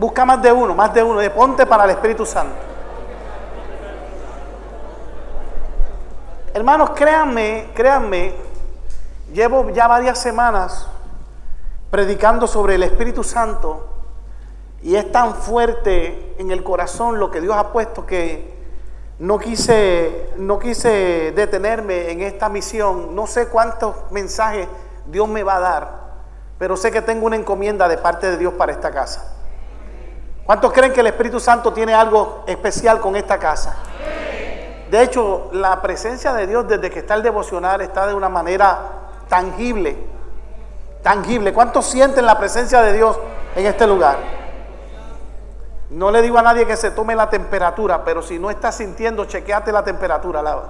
[0.00, 1.20] Busca más de uno, más de uno.
[1.20, 2.54] De ponte para el Espíritu Santo.
[6.54, 8.32] Hermanos, créanme, créanme,
[9.30, 10.88] llevo ya varias semanas
[11.90, 13.88] predicando sobre el Espíritu Santo
[14.82, 18.58] y es tan fuerte en el corazón lo que Dios ha puesto que
[19.18, 23.14] no quise, no quise detenerme en esta misión.
[23.14, 24.66] No sé cuántos mensajes
[25.04, 26.00] Dios me va a dar,
[26.58, 29.36] pero sé que tengo una encomienda de parte de Dios para esta casa.
[30.50, 33.76] ¿Cuántos creen que el Espíritu Santo tiene algo especial con esta casa?
[34.90, 38.80] De hecho, la presencia de Dios desde que está el devocional está de una manera
[39.28, 39.96] tangible.
[41.04, 41.52] Tangible.
[41.52, 43.16] ¿Cuántos sienten la presencia de Dios
[43.54, 44.18] en este lugar?
[45.90, 49.26] No le digo a nadie que se tome la temperatura, pero si no estás sintiendo,
[49.26, 50.64] chequeate la temperatura, alaba.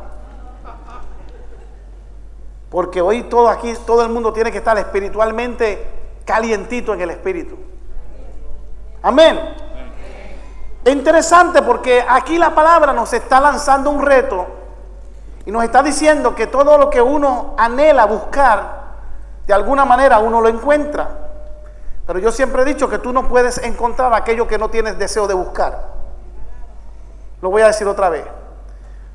[2.69, 5.89] Porque hoy todo aquí, todo el mundo tiene que estar espiritualmente
[6.27, 7.57] calientito en el espíritu.
[9.03, 9.70] Amén.
[10.85, 14.47] Es interesante porque aquí la palabra nos está lanzando un reto
[15.45, 18.81] y nos está diciendo que todo lo que uno anhela buscar,
[19.47, 21.09] de alguna manera uno lo encuentra.
[22.07, 25.27] Pero yo siempre he dicho que tú no puedes encontrar aquello que no tienes deseo
[25.27, 25.89] de buscar.
[27.43, 28.25] Lo voy a decir otra vez.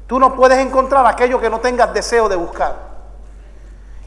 [0.07, 2.75] Tú no puedes encontrar aquello que no tengas deseo de buscar.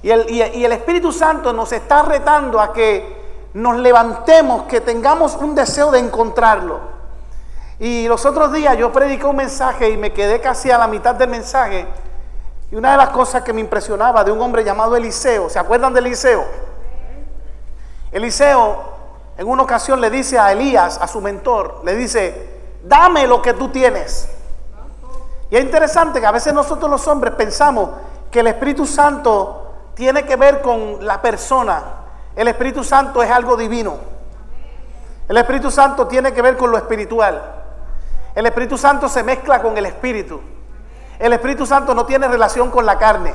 [0.00, 5.34] Y el, y el Espíritu Santo nos está retando a que nos levantemos, que tengamos
[5.34, 6.97] un deseo de encontrarlo.
[7.80, 11.14] Y los otros días yo prediqué un mensaje y me quedé casi a la mitad
[11.14, 11.86] del mensaje.
[12.70, 15.92] Y una de las cosas que me impresionaba de un hombre llamado Eliseo, ¿se acuerdan
[15.94, 16.44] de Eliseo?
[18.10, 18.98] Eliseo
[19.38, 22.48] en una ocasión le dice a Elías, a su mentor, le dice,
[22.82, 24.28] dame lo que tú tienes.
[25.50, 27.90] Y es interesante que a veces nosotros los hombres pensamos
[28.30, 31.82] que el Espíritu Santo tiene que ver con la persona.
[32.34, 33.96] El Espíritu Santo es algo divino.
[35.28, 37.57] El Espíritu Santo tiene que ver con lo espiritual.
[38.38, 40.40] El Espíritu Santo se mezcla con el Espíritu.
[41.18, 43.34] El Espíritu Santo no tiene relación con la carne.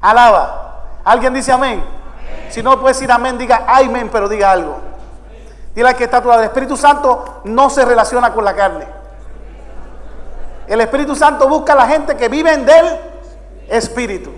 [0.00, 1.00] Alaba.
[1.04, 1.82] ¿Alguien dice amén?
[2.48, 4.76] Si no puede decir amén, diga amén, pero diga algo.
[5.74, 8.86] Dile que está tu El Espíritu Santo no se relaciona con la carne.
[10.68, 13.00] El Espíritu Santo busca a la gente que vive del
[13.66, 14.30] Espíritu.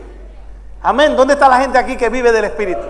[0.82, 1.14] Amén.
[1.14, 2.86] ¿Dónde está la gente aquí que vive del Espíritu?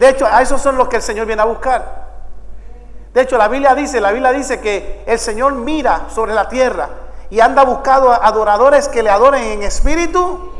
[0.00, 1.97] De hecho, a esos son los que el Señor viene a buscar.
[3.14, 6.88] De hecho, la Biblia dice, la Biblia dice que el Señor mira sobre la tierra
[7.30, 10.52] y anda buscando adoradores que le adoren en espíritu.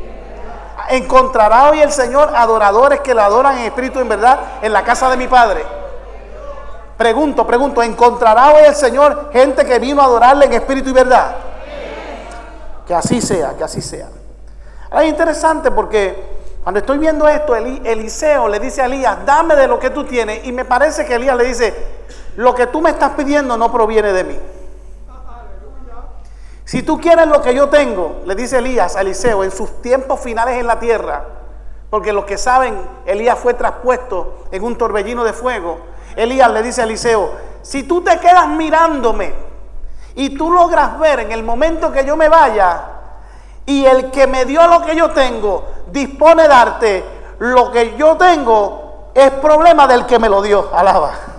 [0.89, 5.09] Encontrará hoy el Señor adoradores que le adoran en espíritu en verdad en la casa
[5.09, 5.63] de mi Padre.
[6.97, 11.35] Pregunto, pregunto, ¿encontrará hoy el Señor gente que vino a adorarle en espíritu y verdad?
[12.85, 14.07] Que así sea, que así sea.
[14.91, 19.79] Es interesante porque cuando estoy viendo esto, Eliseo le dice a Elías, dame de lo
[19.79, 20.45] que tú tienes.
[20.45, 21.73] Y me parece que Elías le dice,
[22.39, 24.39] lo que tú me estás pidiendo no proviene de mí.
[26.63, 30.21] Si tú quieres lo que yo tengo, le dice Elías a Eliseo, en sus tiempos
[30.21, 31.25] finales en la tierra,
[31.89, 35.79] porque los que saben, Elías fue traspuesto en un torbellino de fuego.
[36.15, 37.29] Elías le dice a Eliseo,
[37.61, 39.33] si tú te quedas mirándome
[40.15, 42.83] y tú logras ver en el momento que yo me vaya,
[43.65, 47.03] y el que me dio lo que yo tengo dispone darte
[47.39, 50.69] lo que yo tengo, es problema del que me lo dio.
[50.73, 51.38] Alaba.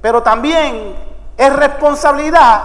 [0.00, 0.96] Pero también
[1.36, 2.60] es responsabilidad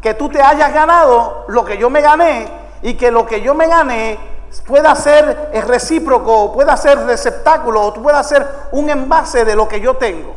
[0.00, 2.48] que tú te hayas ganado lo que yo me gané
[2.82, 4.18] y que lo que yo me gané
[4.66, 9.96] pueda ser recíproco, pueda ser receptáculo, o pueda ser un envase de lo que yo
[9.96, 10.34] tengo.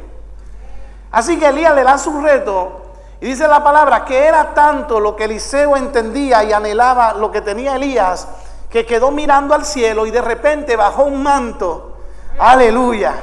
[1.11, 2.81] Así que Elías le da su reto
[3.21, 7.41] y dice la palabra que era tanto lo que Eliseo entendía y anhelaba lo que
[7.41, 8.27] tenía Elías,
[8.69, 11.97] que quedó mirando al cielo y de repente bajó un manto.
[12.37, 13.13] Aleluya.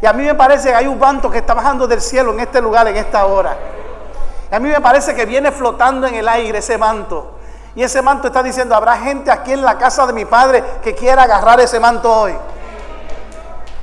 [0.00, 2.40] Y a mí me parece que hay un manto que está bajando del cielo en
[2.40, 3.56] este lugar, en esta hora.
[4.50, 7.32] Y a mí me parece que viene flotando en el aire ese manto.
[7.74, 10.94] Y ese manto está diciendo, habrá gente aquí en la casa de mi padre que
[10.94, 12.34] quiera agarrar ese manto hoy.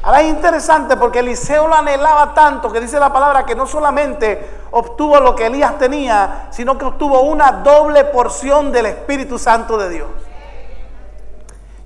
[0.02, 4.64] Ahora es interesante porque Eliseo lo anhelaba tanto que dice la palabra que no solamente
[4.72, 9.90] obtuvo lo que Elías tenía, sino que obtuvo una doble porción del Espíritu Santo de
[9.90, 10.10] Dios.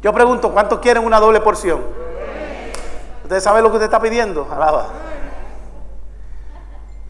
[0.01, 2.06] Yo pregunto, ¿cuántos quieren una doble porción?
[3.27, 4.47] ¿Ustedes saben lo que usted está pidiendo?
[4.49, 4.87] Alaba.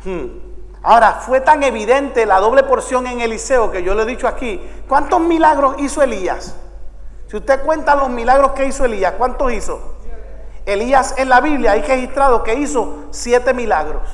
[0.03, 0.25] Hmm.
[0.81, 4.59] Ahora, fue tan evidente la doble porción en Eliseo que yo le he dicho aquí.
[4.87, 6.55] ¿Cuántos milagros hizo Elías?
[7.27, 9.79] Si usted cuenta los milagros que hizo Elías, ¿cuántos hizo?
[10.65, 14.09] Elías en la Biblia hay registrado que hizo siete milagros.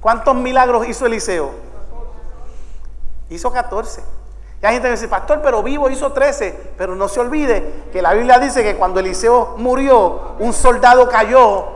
[0.00, 1.52] ¿Cuántos milagros hizo Eliseo?
[3.30, 4.02] Hizo 14.
[4.60, 6.72] Y hay gente que dice, pastor, pero vivo hizo 13.
[6.76, 11.66] Pero no se olvide que la Biblia dice que cuando Eliseo murió, un soldado cayó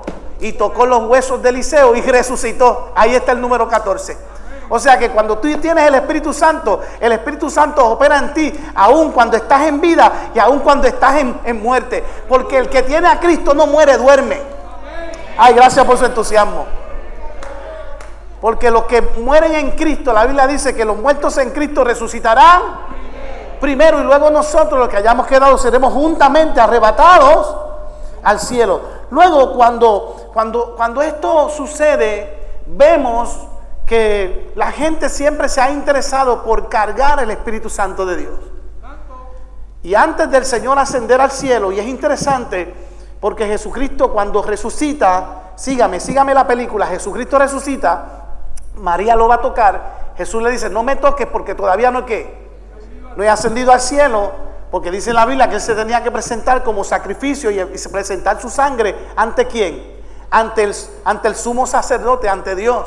[0.41, 2.93] y tocó los huesos de Eliseo y resucitó.
[2.97, 4.17] Ahí está el número 14.
[4.69, 8.53] O sea que cuando tú tienes el Espíritu Santo, el Espíritu Santo opera en ti,
[8.75, 12.03] aun cuando estás en vida y aun cuando estás en, en muerte.
[12.29, 14.41] Porque el que tiene a Cristo no muere, duerme.
[15.37, 16.82] Ay, gracias por su entusiasmo.
[18.43, 22.61] Porque los que mueren en Cristo, la Biblia dice que los muertos en Cristo resucitarán
[23.61, 27.57] primero y luego nosotros, los que hayamos quedado, seremos juntamente arrebatados
[28.25, 28.81] al cielo.
[29.11, 33.47] Luego, cuando, cuando, cuando esto sucede, vemos
[33.87, 38.35] que la gente siempre se ha interesado por cargar el Espíritu Santo de Dios.
[39.85, 42.75] Y antes del Señor ascender al cielo, y es interesante
[43.21, 48.22] porque Jesucristo cuando resucita, sígame, sígame la película, Jesucristo resucita,
[48.83, 52.27] María lo va a tocar, Jesús le dice, no me toques porque todavía no es
[53.17, 54.33] no he ascendido al cielo,
[54.71, 58.51] porque dice la Biblia que él se tenía que presentar como sacrificio y, presentar su
[58.51, 59.83] sangre ante quién,
[60.31, 60.75] ante el,
[61.05, 62.87] ante el sumo sacerdote, ante Dios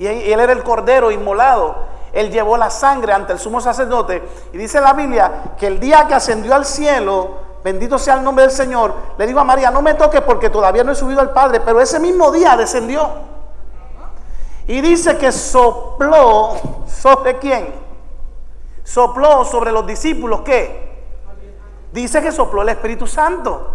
[0.00, 1.76] y él era el cordero inmolado.
[2.14, 4.22] Él llevó la sangre ante el sumo sacerdote.
[4.52, 8.44] Y dice la Biblia que el día que ascendió al cielo, bendito sea el nombre
[8.46, 11.32] del Señor, le dijo a María, no me toques porque todavía no he subido al
[11.32, 13.10] Padre, pero ese mismo día descendió.
[14.70, 16.54] Y dice que sopló
[16.86, 17.74] sobre quién?
[18.84, 20.88] Sopló sobre los discípulos, ¿qué?
[21.90, 23.68] Dice que sopló el Espíritu Santo.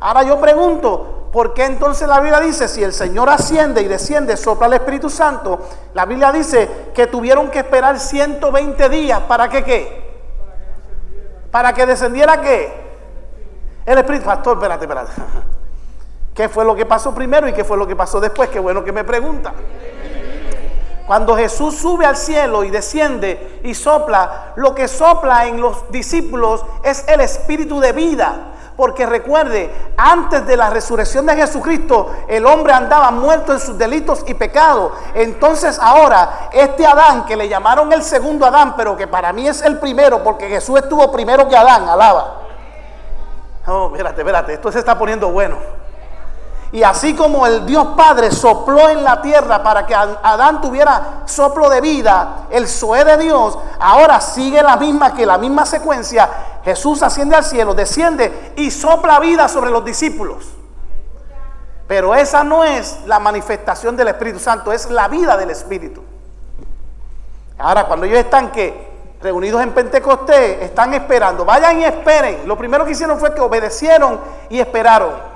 [0.00, 4.36] Ahora yo pregunto, ¿Por qué entonces la Biblia dice, si el Señor asciende y desciende,
[4.36, 5.60] sopla el Espíritu Santo?
[5.94, 10.12] La Biblia dice que tuvieron que esperar 120 días para que qué?
[11.52, 12.70] Para que descendiera qué?
[13.86, 14.24] El Espíritu.
[14.24, 15.12] Pastor, espérate, espérate.
[16.34, 18.48] ¿Qué fue lo que pasó primero y qué fue lo que pasó después?
[18.50, 19.54] Qué bueno que me pregunta.
[21.12, 26.64] Cuando Jesús sube al cielo y desciende y sopla, lo que sopla en los discípulos
[26.82, 28.32] es el espíritu de vida.
[28.78, 34.24] Porque recuerde, antes de la resurrección de Jesucristo, el hombre andaba muerto en sus delitos
[34.26, 34.92] y pecados.
[35.12, 39.60] Entonces ahora, este Adán, que le llamaron el segundo Adán, pero que para mí es
[39.60, 42.40] el primero, porque Jesús estuvo primero que Adán, alaba.
[43.66, 45.58] Oh, espérate, espérate, esto se está poniendo bueno.
[46.72, 51.68] Y así como el Dios Padre sopló en la tierra para que Adán tuviera soplo
[51.68, 56.28] de vida, el Zoé de Dios, ahora sigue la misma que la misma secuencia.
[56.64, 60.46] Jesús asciende al cielo, desciende y sopla vida sobre los discípulos.
[61.86, 66.02] Pero esa no es la manifestación del Espíritu Santo, es la vida del Espíritu.
[67.58, 68.90] Ahora, cuando ellos están que
[69.20, 72.48] reunidos en Pentecostés, están esperando, vayan y esperen.
[72.48, 75.31] Lo primero que hicieron fue que obedecieron y esperaron.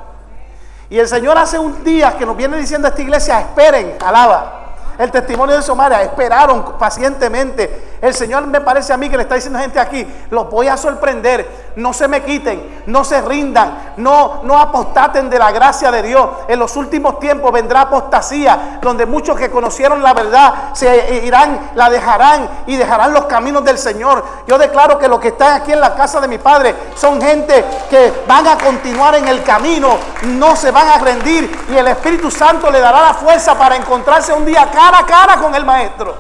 [0.88, 4.65] Y el Señor hace un día que nos viene diciendo a esta iglesia, esperen, alaba.
[4.98, 9.36] El testimonio de Somalia, esperaron pacientemente el Señor me parece a mí que le está
[9.36, 13.94] diciendo a gente aquí, los voy a sorprender, no se me quiten, no se rindan,
[13.96, 16.28] no, no apostaten de la gracia de Dios.
[16.48, 21.88] En los últimos tiempos vendrá apostasía, donde muchos que conocieron la verdad se irán, la
[21.88, 24.24] dejarán y dejarán los caminos del Señor.
[24.46, 27.64] Yo declaro que los que están aquí en la casa de mi Padre son gente
[27.88, 32.30] que van a continuar en el camino, no se van a rendir y el Espíritu
[32.30, 36.14] Santo le dará la fuerza para encontrarse un día cara a cara con el Maestro.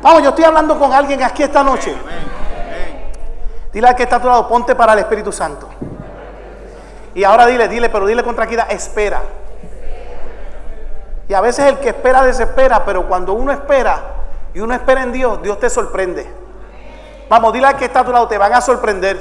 [0.00, 1.94] Vamos, yo estoy hablando con alguien aquí esta noche.
[3.72, 5.68] Dile al que está a tu lado, ponte para el Espíritu Santo.
[7.14, 9.20] Y ahora dile, dile, pero dile con tranquilidad, espera.
[11.28, 13.98] Y a veces el que espera desespera, pero cuando uno espera
[14.54, 16.26] y uno espera en Dios, Dios te sorprende.
[17.28, 19.18] Vamos, dile al que está a tu lado, te van a sorprender.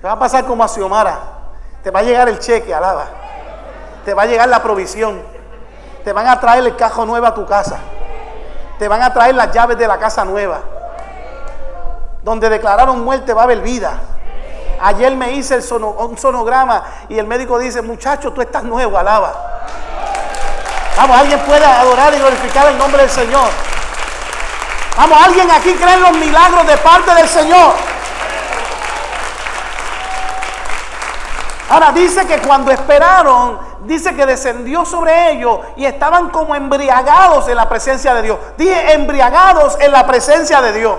[0.00, 1.18] Te va a pasar como a Xiomara.
[1.82, 3.27] Te va a llegar el cheque, alaba.
[4.08, 5.20] Te va a llegar la provisión.
[6.02, 7.78] Te van a traer el cajo nuevo a tu casa
[8.78, 10.60] te van a traer las llaves de la casa nueva.
[12.22, 13.94] Donde declararon muerte va a haber vida.
[14.80, 19.34] Ayer me hice el un sonograma y el médico dice, muchacho, tú estás nuevo, alaba.
[20.96, 23.48] Vamos, alguien puede adorar y glorificar el nombre del Señor.
[24.96, 27.74] Vamos, alguien aquí cree en los milagros de parte del Señor.
[31.70, 37.56] Ahora dice que cuando esperaron, dice que descendió sobre ellos y estaban como embriagados en
[37.56, 38.38] la presencia de Dios.
[38.56, 40.96] Dije embriagados en la presencia de Dios.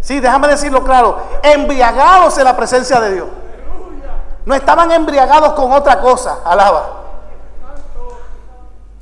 [0.00, 3.28] Sí, déjame decirlo claro, embriagados en la presencia de Dios.
[4.44, 7.00] No estaban embriagados con otra cosa, alaba.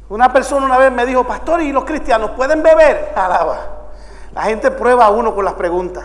[0.08, 3.12] Una persona una vez me dijo, pastor, ¿y los cristianos pueden beber?
[3.16, 3.58] Alaba.
[4.34, 6.04] La gente prueba a uno con las preguntas.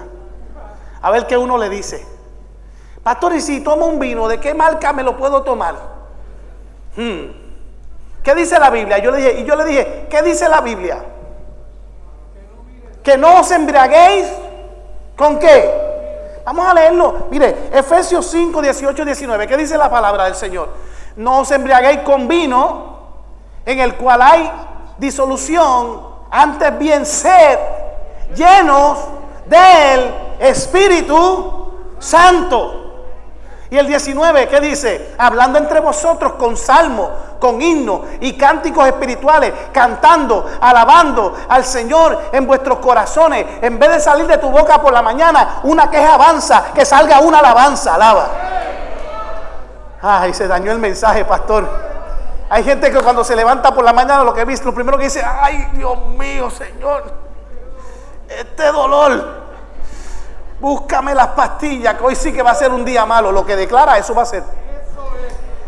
[1.01, 2.07] A ver qué uno le dice.
[3.03, 5.96] Pastor, y si tomo un vino, ¿de qué marca me lo puedo tomar?
[6.97, 7.31] Hmm.
[8.23, 8.97] ¿Qué dice la Biblia?
[8.97, 10.97] Yo le dije, y yo le dije, ¿qué dice la Biblia?
[13.01, 14.27] Que no os embriaguéis
[15.15, 15.87] con qué?
[16.43, 17.27] Vamos a leerlo.
[17.29, 19.47] Mire, Efesios 5, 18 y 19.
[19.47, 20.69] ¿Qué dice la palabra del Señor?
[21.15, 22.97] No os embriaguéis con vino
[23.65, 24.51] en el cual hay
[24.97, 26.01] disolución,
[26.31, 27.59] antes bien sed
[28.35, 28.99] llenos
[29.45, 32.86] del Espíritu Santo.
[33.69, 35.15] Y el 19, ¿qué dice?
[35.17, 42.47] Hablando entre vosotros con salmo, con himno y cánticos espirituales, cantando, alabando al Señor en
[42.47, 43.45] vuestros corazones.
[43.61, 47.19] En vez de salir de tu boca por la mañana una queja avanza, que salga
[47.19, 48.29] una alabanza, alaba.
[50.01, 51.67] Ay, se dañó el mensaje, pastor.
[52.49, 55.05] Hay gente que cuando se levanta por la mañana lo que viste, lo primero que
[55.05, 57.03] dice, ay Dios mío, Señor,
[58.29, 59.46] este dolor.
[60.59, 63.31] Búscame las pastillas, que hoy sí que va a ser un día malo.
[63.31, 64.43] Lo que declara, eso va a ser.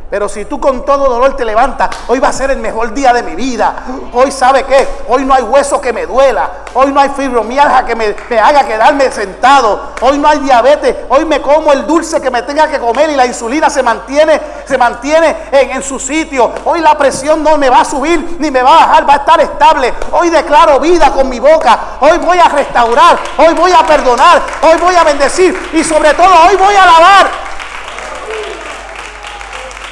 [0.09, 3.13] Pero si tú con todo dolor te levantas, hoy va a ser el mejor día
[3.13, 3.75] de mi vida.
[4.11, 6.49] Hoy sabe qué, hoy no hay hueso que me duela.
[6.73, 9.93] Hoy no hay fibromialgia que me, haga quedarme sentado.
[10.01, 10.95] Hoy no hay diabetes.
[11.09, 14.41] Hoy me como el dulce que me tenga que comer y la insulina se mantiene,
[14.65, 16.51] se mantiene en, en su sitio.
[16.65, 19.17] Hoy la presión no me va a subir ni me va a bajar, va a
[19.17, 19.93] estar estable.
[20.11, 21.79] Hoy declaro vida con mi boca.
[21.99, 23.19] Hoy voy a restaurar.
[23.37, 24.41] Hoy voy a perdonar.
[24.63, 25.69] Hoy voy a bendecir.
[25.73, 27.48] Y sobre todo hoy voy a alabar.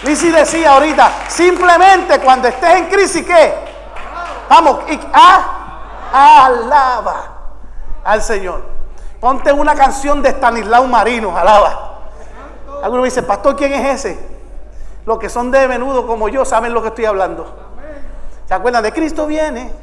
[0.07, 3.53] Lizzie decía ahorita, simplemente cuando estés en crisis, ¿qué?
[4.49, 7.23] Vamos, y, a, alaba
[8.05, 8.63] al Señor.
[9.19, 11.99] Ponte una canción de Stanislao Marino, alaba.
[12.81, 14.19] Algunos me dicen, pastor, ¿quién es ese?
[15.05, 17.45] Los que son de menudo como yo saben lo que estoy hablando.
[18.47, 19.73] ¿Se acuerdan de Cristo viene?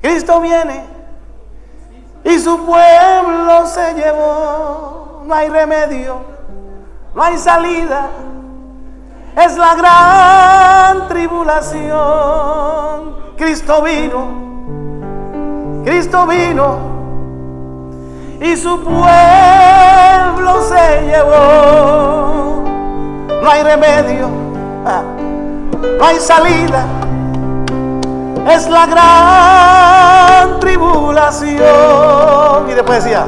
[0.00, 0.86] Cristo viene.
[2.22, 5.22] Y su pueblo se llevó.
[5.24, 6.20] No hay remedio.
[7.12, 8.08] No hay salida
[9.36, 11.90] es la gran tribulación.
[13.36, 16.78] Cristo vino, Cristo vino
[18.40, 22.64] y su pueblo se llevó.
[23.42, 24.28] No hay remedio,
[24.86, 25.02] ah,
[25.98, 26.84] no hay salida.
[28.48, 32.70] Es la gran tribulación.
[32.70, 33.26] Y después decía,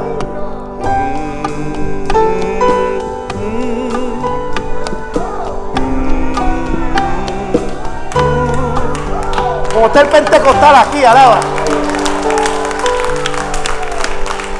[9.83, 11.39] Como está el pentecostal aquí, alaba.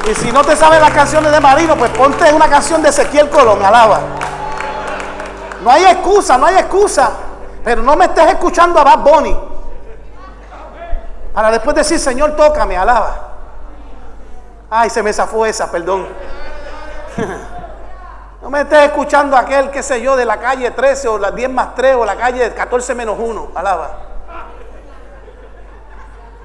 [0.06, 3.30] Y si no te sabes las canciones de Marino, pues ponte una canción de Ezequiel
[3.30, 4.00] Colón, alaba.
[5.62, 7.10] No hay excusa, no hay excusa.
[7.64, 9.34] Pero no me estés escuchando a Bad Bunny.
[11.32, 13.30] Para después decir, Señor, tócame, alaba.
[14.68, 16.06] Ay, se me zafó esa, perdón.
[18.42, 21.48] No me estés escuchando aquel, qué sé yo, de la calle 13 o la 10
[21.48, 23.52] más 3 o la calle 14 menos 1.
[23.54, 24.03] Alaba.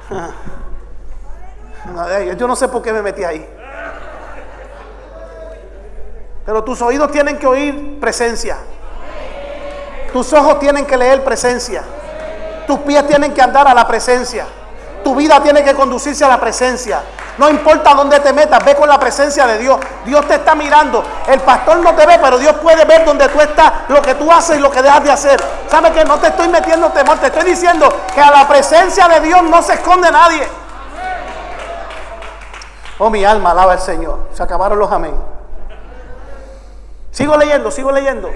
[2.38, 3.48] Yo no sé por qué me metí ahí.
[6.46, 8.58] Pero tus oídos tienen que oír presencia.
[10.12, 11.84] Tus ojos tienen que leer presencia.
[12.66, 14.46] Tus pies tienen que andar a la presencia.
[15.04, 17.02] Tu vida tiene que conducirse a la presencia.
[17.40, 19.80] No importa dónde te metas, ve con la presencia de Dios.
[20.04, 21.02] Dios te está mirando.
[21.26, 24.30] El pastor no te ve, pero Dios puede ver donde tú estás, lo que tú
[24.30, 25.44] haces y lo que dejas de hacer.
[25.70, 29.22] ¿Sabes que No te estoy metiendo temor, te estoy diciendo que a la presencia de
[29.22, 30.46] Dios no se esconde nadie.
[32.98, 34.28] Oh, mi alma alaba al Señor.
[34.34, 35.16] Se acabaron los amén.
[37.12, 38.30] Sigo leyendo, sigo leyendo.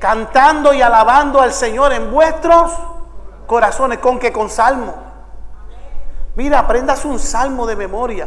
[0.00, 2.72] Cantando y alabando al Señor en vuestros
[3.46, 4.00] corazones.
[4.00, 5.09] ¿Con que Con salmo
[6.36, 8.26] Mira, apréndase un salmo de memoria.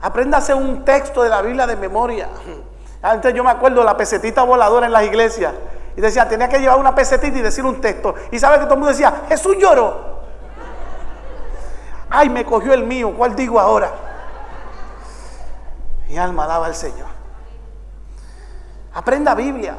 [0.00, 2.28] Apréndase un texto de la Biblia de memoria.
[3.02, 5.52] Antes yo me acuerdo la pesetita voladora en las iglesias.
[5.96, 8.14] Y decía, tenía que llevar una pesetita y decir un texto.
[8.30, 10.18] Y sabe que todo el mundo decía, Jesús lloró.
[12.10, 13.90] Ay, me cogió el mío, ¿cuál digo ahora?
[16.08, 17.08] Mi alma alaba al Señor.
[18.94, 19.76] Aprenda Biblia.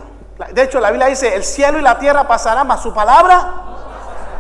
[0.53, 3.53] De hecho, la Biblia dice, el cielo y la tierra pasarán, mas su palabra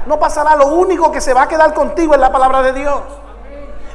[0.09, 0.55] no pasará.
[0.55, 2.99] Lo único que se va a quedar contigo es la palabra de Dios.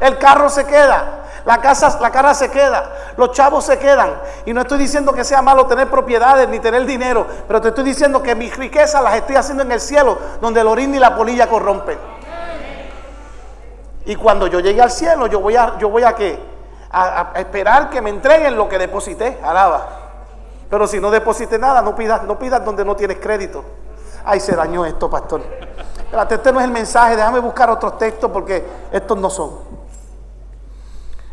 [0.01, 1.21] El carro se queda.
[1.45, 4.15] La casa, la cara se queda, los chavos se quedan.
[4.47, 7.85] Y no estoy diciendo que sea malo tener propiedades ni tener dinero, pero te estoy
[7.85, 11.15] diciendo que mis riquezas las estoy haciendo en el cielo, donde el orín y la
[11.15, 11.99] polilla corrompen.
[14.07, 16.39] Y cuando yo llegue al cielo, yo voy a, yo voy a qué?
[16.91, 19.87] A, esperar que me entreguen lo que deposité, alaba.
[20.71, 23.63] Pero si no deposité nada, no pidas, no pidas donde no tienes crédito.
[24.25, 25.43] Ay, se dañó esto, pastor.
[26.15, 29.51] Espérate, este no es el mensaje, déjame buscar otros textos porque estos no son.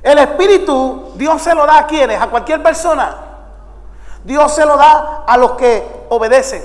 [0.02, 3.16] El Espíritu, Dios se lo da a quienes, a cualquier persona.
[4.24, 6.64] Dios se lo da a los que obedecen.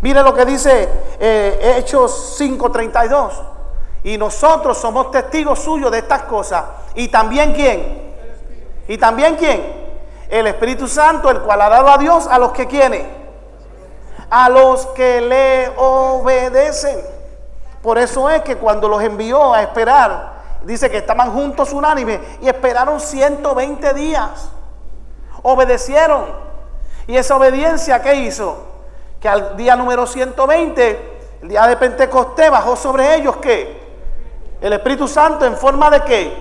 [0.00, 0.88] Mire lo que dice
[1.20, 3.30] eh, Hechos 5:32.
[4.02, 6.64] Y nosotros somos testigos suyos de estas cosas.
[6.96, 8.12] Y también quién?
[8.88, 9.62] Y también quién?
[10.28, 13.23] El Espíritu Santo, el cual ha dado a Dios a los que quieren.
[14.30, 17.00] A los que le obedecen.
[17.82, 22.48] Por eso es que cuando los envió a esperar, dice que estaban juntos unánimes y
[22.48, 24.48] esperaron 120 días.
[25.42, 26.24] Obedecieron.
[27.06, 28.56] Y esa obediencia, ¿qué hizo?
[29.20, 33.84] Que al día número 120, el día de Pentecostés, bajó sobre ellos ¿qué?
[34.60, 36.34] El Espíritu Santo en forma de qué?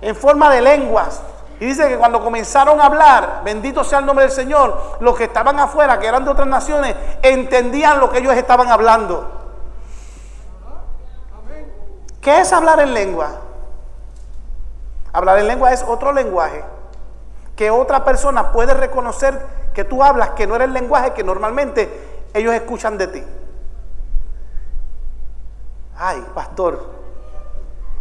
[0.00, 1.20] En forma de lenguas.
[1.60, 5.24] Y dice que cuando comenzaron a hablar, bendito sea el nombre del Señor, los que
[5.24, 9.30] estaban afuera, que eran de otras naciones, entendían lo que ellos estaban hablando.
[12.22, 13.40] ¿Qué es hablar en lengua?
[15.12, 16.64] Hablar en lengua es otro lenguaje
[17.56, 19.38] que otra persona puede reconocer
[19.74, 23.24] que tú hablas, que no era el lenguaje que normalmente ellos escuchan de ti.
[25.98, 26.99] Ay, pastor.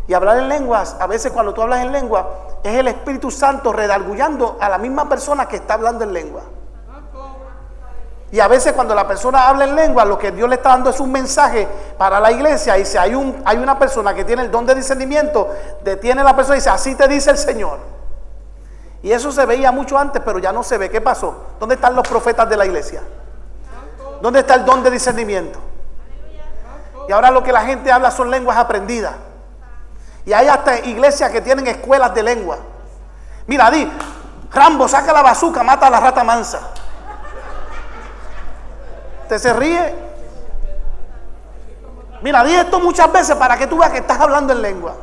[0.09, 2.31] Y hablar en lenguas, a veces cuando tú hablas en lengua,
[2.63, 6.41] es el Espíritu Santo redargullando a la misma persona que está hablando en lengua.
[8.31, 10.89] Y a veces cuando la persona habla en lengua, lo que Dios le está dando
[10.89, 12.75] es un mensaje para la iglesia.
[12.79, 15.47] Y si hay, un, hay una persona que tiene el don de discernimiento,
[15.83, 17.77] detiene a la persona y dice, así te dice el Señor.
[19.03, 20.89] Y eso se veía mucho antes, pero ya no se ve.
[20.89, 21.35] ¿Qué pasó?
[21.59, 23.03] ¿Dónde están los profetas de la iglesia?
[24.23, 25.59] ¿Dónde está el don de discernimiento?
[27.07, 29.28] Y ahora lo que la gente habla son lenguas aprendidas.
[30.25, 32.57] Y hay hasta iglesias que tienen escuelas de lengua.
[33.47, 33.91] Mira, di,
[34.51, 36.59] Rambo, saca la bazuca, mata a la rata mansa.
[39.27, 39.95] ¿Te se ríe?
[42.21, 44.95] Mira, di esto muchas veces para que tú veas que estás hablando en lengua.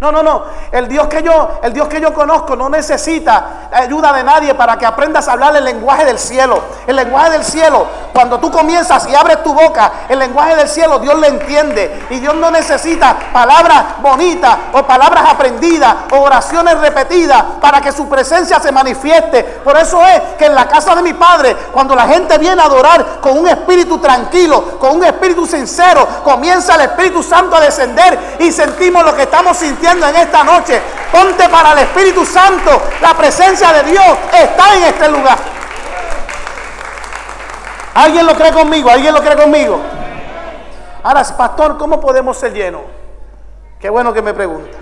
[0.00, 0.42] No, no, no.
[0.72, 4.76] El Dios que yo, el Dios que yo conozco no necesita ayuda de nadie para
[4.76, 6.62] que aprendas a hablar el lenguaje del cielo.
[6.86, 10.98] El lenguaje del cielo, cuando tú comienzas y abres tu boca, el lenguaje del cielo
[10.98, 17.42] Dios le entiende y Dios no necesita palabras bonitas o palabras aprendidas o oraciones repetidas
[17.60, 19.42] para que su presencia se manifieste.
[19.64, 22.66] Por eso es que en la casa de mi padre, cuando la gente viene a
[22.66, 28.36] adorar con un espíritu tranquilo, con un espíritu sincero, comienza el Espíritu Santo a descender
[28.40, 30.80] y sentimos lo que estamos sintiendo en esta noche.
[31.12, 32.82] Ponte para el Espíritu Santo.
[33.00, 35.38] La presencia de Dios está en este lugar.
[37.94, 38.90] ¿Alguien lo cree conmigo?
[38.90, 39.80] ¿Alguien lo cree conmigo?
[41.02, 42.82] Ahora, pastor, ¿cómo podemos ser llenos?
[43.78, 44.78] Qué bueno que me pregunta.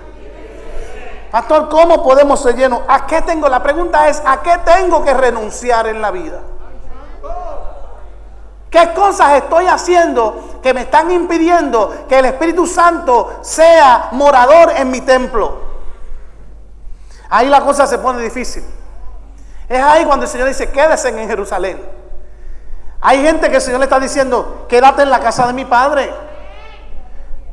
[1.30, 2.80] Pastor, ¿cómo podemos ser llenos?
[2.88, 3.48] ¿A qué tengo?
[3.48, 6.40] La pregunta es, ¿a qué tengo que renunciar en la vida?
[8.72, 14.90] ¿Qué cosas estoy haciendo que me están impidiendo que el Espíritu Santo sea morador en
[14.90, 15.60] mi templo?
[17.28, 18.64] Ahí la cosa se pone difícil.
[19.68, 21.86] Es ahí cuando el Señor dice, quédese en Jerusalén.
[23.02, 26.10] Hay gente que el Señor le está diciendo, quédate en la casa de mi Padre.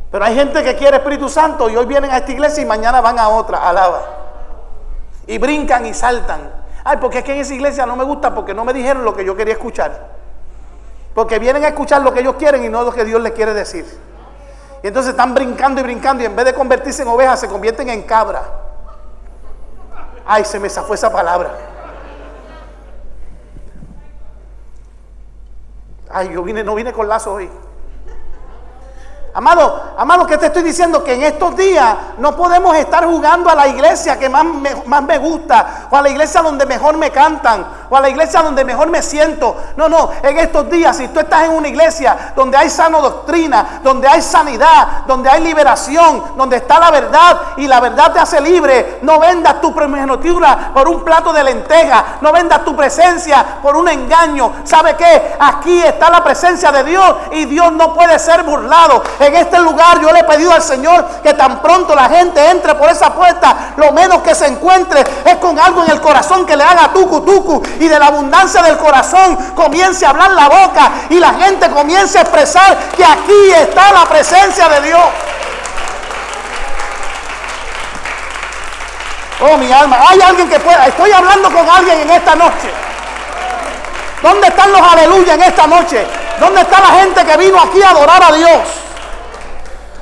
[0.09, 3.01] Pero hay gente que quiere Espíritu Santo y hoy vienen a esta iglesia y mañana
[3.01, 4.03] van a otra, alaba.
[5.27, 6.49] Y brincan y saltan.
[6.85, 9.13] Ay, porque es que en esa iglesia no me gusta porque no me dijeron lo
[9.13, 10.18] que yo quería escuchar.
[11.13, 13.53] Porque vienen a escuchar lo que ellos quieren y no lo que Dios les quiere
[13.53, 13.85] decir.
[14.83, 17.89] Y entonces están brincando y brincando y en vez de convertirse en ovejas se convierten
[17.89, 18.43] en cabra.
[20.25, 21.57] Ay, se me zafó esa palabra.
[26.09, 27.49] Ay, yo vine, no vine con lazo hoy.
[29.33, 31.03] Amado, amado, ¿qué te estoy diciendo?
[31.03, 35.03] Que en estos días no podemos estar jugando a la iglesia que más me, más
[35.03, 38.65] me gusta, o a la iglesia donde mejor me cantan, o a la iglesia donde
[38.65, 39.55] mejor me siento.
[39.77, 43.81] No, no, en estos días, si tú estás en una iglesia donde hay sano doctrina,
[43.83, 48.41] donde hay sanidad, donde hay liberación, donde está la verdad y la verdad te hace
[48.41, 53.75] libre, no vendas tu primogenitura por un plato de lenteja, no vendas tu presencia por
[53.75, 54.53] un engaño.
[54.63, 55.35] ¿Sabe qué?
[55.39, 59.03] Aquí está la presencia de Dios y Dios no puede ser burlado.
[59.19, 62.73] En este lugar yo le he pedido al Señor que tan pronto la gente entre
[62.75, 66.55] por esa puerta, lo menos que se encuentre es con algo en el corazón que
[66.55, 70.91] le haga tucu tucu y de la abundancia del corazón comience a hablar la boca
[71.09, 75.03] y la gente comience a expresar que aquí está la presencia de Dios.
[79.41, 82.71] Oh, mi alma, hay alguien que pueda, estoy hablando con alguien en esta noche.
[84.21, 86.05] ¿Dónde están los aleluya en esta noche?
[86.39, 88.59] ¿Dónde está la gente que vino aquí a adorar a Dios?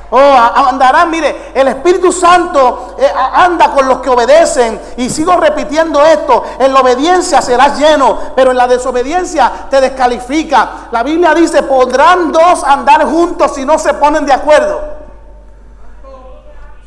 [0.10, 0.34] Oh,
[0.70, 4.80] andarán, mire, el Espíritu Santo eh, anda con los que obedecen.
[4.98, 10.88] Y sigo repitiendo esto, en la obediencia serás lleno, pero en la desobediencia te descalifica.
[10.91, 14.98] La Biblia dice, podrán dos andar juntos si no se ponen de acuerdo.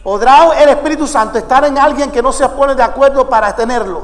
[0.03, 4.03] ¿Podrá el Espíritu Santo estar en alguien que no se pone de acuerdo para tenerlo?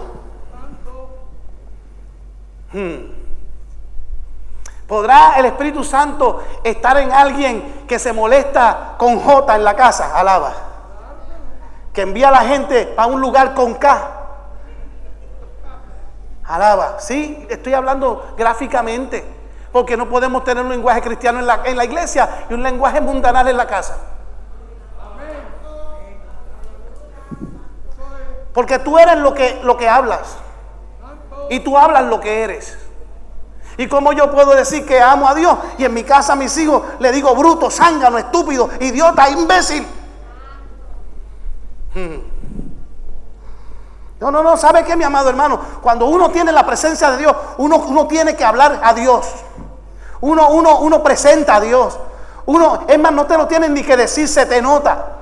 [2.71, 3.16] Hmm.
[4.87, 10.17] ¿Podrá el Espíritu Santo estar en alguien que se molesta con J en la casa?
[10.17, 10.53] Alaba.
[11.93, 14.11] Que envía a la gente a un lugar con K.
[16.45, 17.01] Alaba.
[17.01, 19.25] Sí, estoy hablando gráficamente.
[19.73, 23.01] Porque no podemos tener un lenguaje cristiano en la, en la iglesia y un lenguaje
[23.01, 23.97] mundanal en la casa.
[28.55, 30.39] Porque tú eres lo que, lo que hablas.
[31.51, 32.86] Y tú hablas lo que eres.
[33.79, 36.57] ¿Y cómo yo puedo decir que amo a Dios y en mi casa a mis
[36.57, 39.87] hijos le digo bruto, zángano, estúpido, idiota, imbécil?
[41.95, 42.37] Hmm.
[44.19, 45.61] No, no, no, ¿sabe qué, mi amado hermano?
[45.83, 49.27] Cuando uno tiene la presencia de Dios, uno, uno tiene que hablar a Dios.
[50.23, 51.99] Uno, uno, uno presenta a Dios.
[52.47, 55.17] Uno, es más, no te lo tienen ni que decir, se te nota.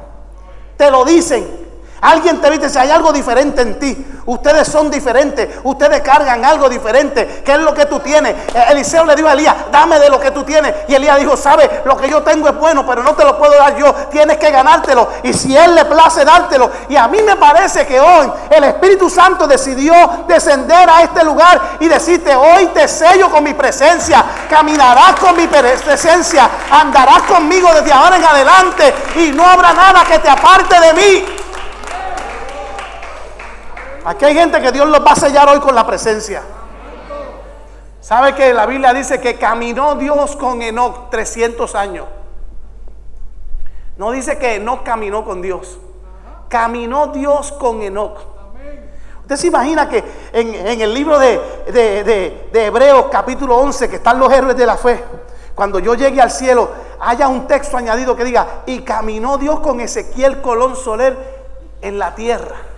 [0.76, 1.63] Te lo dicen.
[2.04, 6.68] Alguien te dice, si hay algo diferente en ti, ustedes son diferentes, ustedes cargan algo
[6.68, 8.34] diferente, ¿qué es lo que tú tienes?
[8.54, 10.74] Eh, Eliseo le dijo a Elías, dame de lo que tú tienes.
[10.86, 13.54] Y Elías dijo, sabe, lo que yo tengo es bueno, pero no te lo puedo
[13.54, 15.08] dar yo, tienes que ganártelo.
[15.22, 16.70] Y si Él le place dártelo.
[16.90, 19.94] Y a mí me parece que hoy el Espíritu Santo decidió
[20.28, 25.46] descender a este lugar y decirte, hoy te sello con mi presencia, caminarás con mi
[25.46, 30.92] presencia, andarás conmigo desde ahora en adelante y no habrá nada que te aparte de
[30.92, 31.24] mí.
[34.04, 36.42] Aquí hay gente que Dios los va a sellar hoy con la presencia.
[38.00, 42.06] ¿Sabe que la Biblia dice que caminó Dios con Enoch 300 años?
[43.96, 45.78] No dice que Enoch caminó con Dios.
[46.50, 48.18] Caminó Dios con Enoch.
[49.22, 51.40] Usted se imagina que en, el libro de,
[51.72, 55.02] de, Hebreos capítulo 11, que están los héroes de la fe,
[55.54, 56.68] cuando yo llegue al cielo,
[57.00, 61.16] haya un texto añadido que diga, y caminó Dios con Ezequiel Colón Soler
[61.80, 62.73] en la tierra.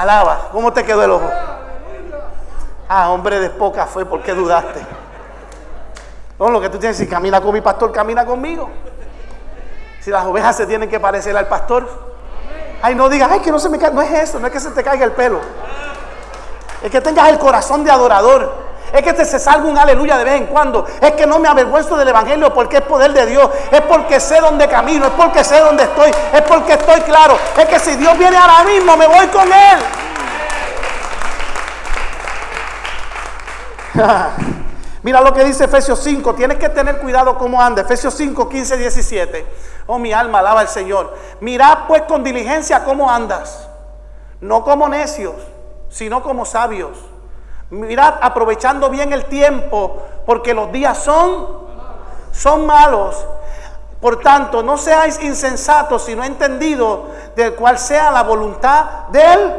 [0.00, 0.48] Alaba.
[0.52, 1.30] ¿Cómo te quedó el ojo?
[2.88, 4.80] Ah, hombre de poca fue, ¿por qué dudaste?
[6.38, 8.70] No, lo que tú tienes, si camina con mi pastor, camina conmigo.
[10.00, 11.88] Si las ovejas se tienen que parecer al pastor.
[12.82, 13.94] Ay, no digas, ay, que no se me caiga.
[13.94, 15.40] No es eso, no es que se te caiga el pelo.
[16.82, 18.61] Es que tengas el corazón de adorador.
[18.92, 20.86] Es que se salga un aleluya de vez en cuando.
[21.00, 23.48] Es que no me avergüenzo del Evangelio porque es poder de Dios.
[23.70, 25.06] Es porque sé dónde camino.
[25.06, 26.10] Es porque sé dónde estoy.
[26.10, 27.38] Es porque estoy claro.
[27.56, 29.78] Es que si Dios viene ahora mismo, me voy con Él.
[35.02, 36.34] Mira lo que dice Efesios 5.
[36.34, 37.80] Tienes que tener cuidado cómo anda.
[37.80, 39.46] Efesios 5, 15, 17.
[39.86, 41.16] Oh, mi alma alaba al Señor.
[41.40, 43.68] Mirad pues con diligencia cómo andas.
[44.42, 45.36] No como necios,
[45.88, 47.11] sino como sabios
[47.72, 51.46] Mirad, aprovechando bien el tiempo, porque los días son,
[52.30, 53.16] son malos.
[53.98, 57.00] Por tanto, no seáis insensatos, sino entendidos
[57.34, 59.54] de cuál sea la voluntad del,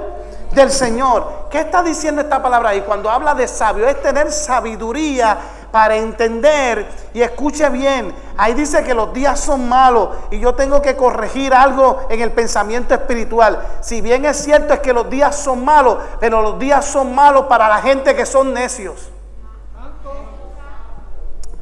[0.52, 1.48] del Señor.
[1.50, 2.82] ¿Qué está diciendo esta palabra ahí?
[2.82, 5.36] Cuando habla de sabio, es tener sabiduría
[5.74, 8.14] para entender y escuche bien.
[8.38, 12.32] Ahí dice que los días son malos y yo tengo que corregir algo en el
[12.32, 13.60] pensamiento espiritual.
[13.82, 17.48] Si bien es cierto es que los días son malos, pero los días son malos
[17.48, 19.10] para la gente que son necios.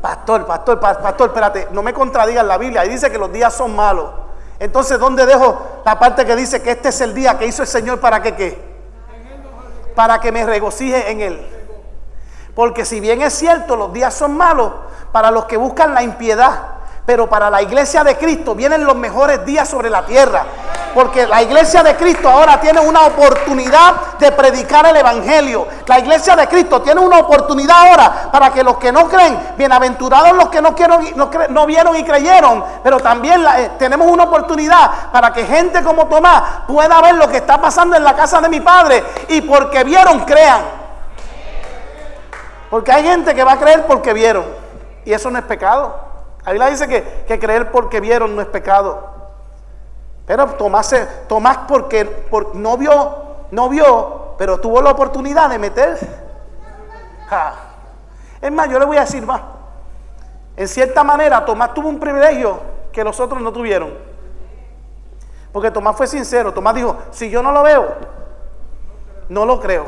[0.01, 2.81] Pastor, pastor, pastor, espérate, no me contradigas la Biblia.
[2.81, 4.09] Ahí dice que los días son malos.
[4.59, 7.67] Entonces, ¿dónde dejo la parte que dice que este es el día que hizo el
[7.69, 8.61] Señor para que qué?
[9.95, 11.60] Para que me regocije en él.
[12.55, 14.71] Porque si bien es cierto, los días son malos
[15.11, 16.59] para los que buscan la impiedad,
[17.05, 20.45] pero para la iglesia de Cristo vienen los mejores días sobre la tierra.
[20.93, 25.65] Porque la iglesia de Cristo ahora tiene una oportunidad de predicar el Evangelio.
[25.85, 30.33] La iglesia de Cristo tiene una oportunidad ahora para que los que no creen, bienaventurados
[30.33, 30.75] los que no,
[31.49, 36.43] no, vieron y creyeron, pero también eh, tenemos una oportunidad para que gente como Tomás
[36.67, 40.19] pueda ver lo que está pasando en la casa de mi Padre y porque vieron,
[40.25, 40.80] crean.
[42.71, 44.45] Porque hay gente que va a creer porque vieron.
[45.03, 45.93] Y eso no es pecado.
[46.45, 49.11] La Biblia dice que, creer porque vieron no es pecado.
[50.25, 50.95] Pero Tomás,
[51.27, 53.17] Tomás porque no vio,
[53.51, 55.99] no vio, pero tuvo la oportunidad de meter.
[58.41, 59.41] Es más, yo le voy a decir más.
[60.55, 62.57] En cierta manera, Tomás tuvo un privilegio
[62.93, 63.93] que los otros no tuvieron.
[65.51, 66.53] Porque Tomás fue sincero.
[66.53, 67.95] Tomás dijo, si yo no lo veo,
[69.27, 69.87] no lo creo.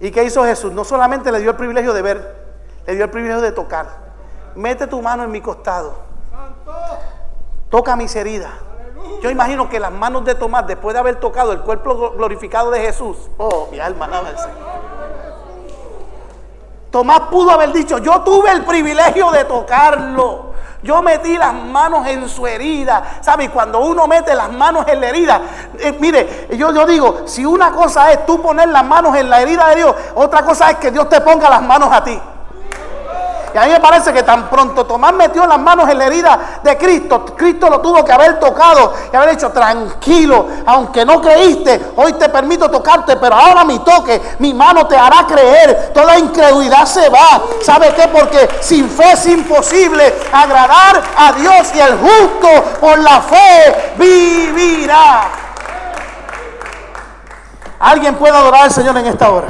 [0.00, 0.72] ¿Y qué hizo Jesús?
[0.72, 2.36] No solamente le dio el privilegio de ver,
[2.86, 3.86] le dio el privilegio de tocar.
[4.54, 5.94] Mete tu mano en mi costado.
[7.70, 8.52] Toca mis heridas.
[9.22, 12.80] Yo imagino que las manos de Tomás, después de haber tocado el cuerpo glorificado de
[12.80, 14.95] Jesús, oh, mi alma alaba al Señor.
[16.96, 20.52] Tomás pudo haber dicho, yo tuve el privilegio de tocarlo.
[20.82, 23.18] Yo metí las manos en su herida.
[23.20, 23.50] ¿Sabe?
[23.50, 25.42] Cuando uno mete las manos en la herida,
[25.78, 29.68] eh, mire, yo digo, si una cosa es tú poner las manos en la herida
[29.68, 32.18] de Dios, otra cosa es que Dios te ponga las manos a ti.
[33.54, 36.60] Y a mí me parece que tan pronto Tomás metió las manos en la herida
[36.62, 41.92] de Cristo, Cristo lo tuvo que haber tocado y haber dicho, tranquilo, aunque no creíste,
[41.96, 46.84] hoy te permito tocarte, pero ahora mi toque, mi mano te hará creer, toda incredulidad
[46.84, 47.42] se va.
[47.62, 48.08] ¿Sabe qué?
[48.08, 52.48] Porque sin fe es imposible agradar a Dios y el justo
[52.80, 55.28] por la fe vivirá.
[57.78, 59.48] Alguien puede adorar al Señor en esta hora.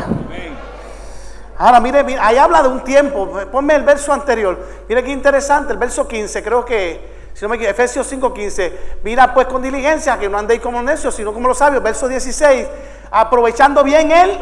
[1.59, 3.29] Ahora, mire, ahí habla de un tiempo.
[3.51, 4.59] Ponme el verso anterior.
[4.89, 8.73] Mire qué interesante, el verso 15, creo que, si no me equivoco, Efesios 5:15.
[9.03, 11.83] Mira pues con diligencia que no andéis como necios, sino como los sabios.
[11.83, 12.67] Verso 16,
[13.11, 14.39] aprovechando bien el,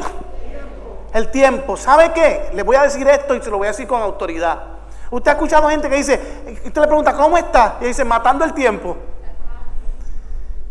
[1.12, 1.76] el tiempo.
[1.76, 2.50] ¿Sabe qué?
[2.52, 4.74] Le voy a decir esto y se lo voy a decir con autoridad.
[5.10, 6.20] Usted ha escuchado gente que dice,
[6.64, 7.76] usted le pregunta, ¿cómo está?
[7.80, 8.96] Y dice, matando el tiempo.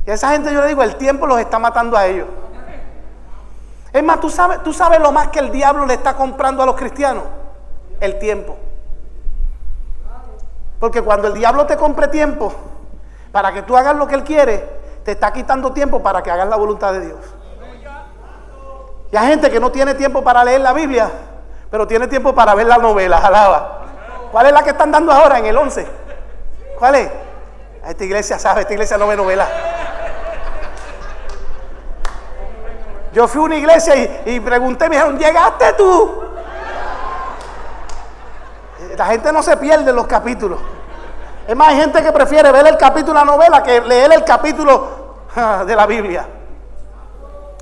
[0.06, 2.28] Y a esa gente yo le digo, el tiempo los está matando a ellos.
[3.94, 6.66] Es más, ¿tú sabes, tú sabes lo más que el diablo le está comprando a
[6.66, 7.24] los cristianos.
[8.00, 8.58] El tiempo.
[10.80, 12.52] Porque cuando el diablo te compre tiempo
[13.32, 14.68] para que tú hagas lo que él quiere,
[15.06, 17.20] te está quitando tiempo para que hagas la voluntad de Dios.
[19.12, 21.10] Y hay gente que no tiene tiempo para leer la Biblia,
[21.70, 23.82] pero tiene tiempo para ver la novela, alaba.
[24.32, 25.88] ¿Cuál es la que están dando ahora en el 11?
[26.80, 27.12] ¿Cuál es?
[27.88, 29.48] Esta iglesia sabe, esta iglesia no ve novela.
[33.14, 36.24] Yo fui a una iglesia y, pregunté, me dijeron, ¿llegaste tú?
[38.98, 40.60] La gente no se pierde los capítulos.
[41.48, 44.24] Es más, hay gente que prefiere ver el capítulo de la novela que leer el
[44.24, 44.88] capítulo
[45.66, 46.28] de la Biblia.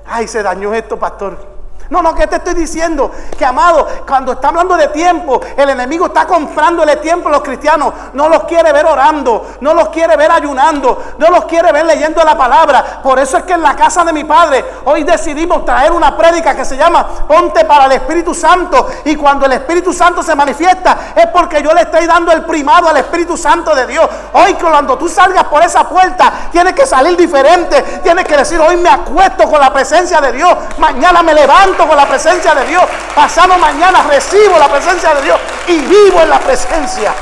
[0.06, 1.51] Ay, se dañó esto, pastor.
[1.92, 3.12] No, no, ¿qué te estoy diciendo?
[3.38, 7.94] Que amado, cuando está hablando de tiempo, el enemigo está comprándole tiempo a los cristianos.
[8.14, 12.24] No los quiere ver orando, no los quiere ver ayunando, no los quiere ver leyendo
[12.24, 13.02] la palabra.
[13.04, 16.56] Por eso es que en la casa de mi padre hoy decidimos traer una prédica
[16.56, 18.88] que se llama Ponte para el Espíritu Santo.
[19.04, 22.88] Y cuando el Espíritu Santo se manifiesta es porque yo le estoy dando el primado
[22.88, 24.08] al Espíritu Santo de Dios.
[24.32, 27.82] Hoy cuando tú salgas por esa puerta, tienes que salir diferente.
[28.02, 30.56] Tienes que decir, hoy me acuesto con la presencia de Dios.
[30.78, 32.84] Mañana me levanto con la presencia de Dios.
[33.16, 37.14] Pasado mañana recibo la presencia de Dios y vivo en la presencia.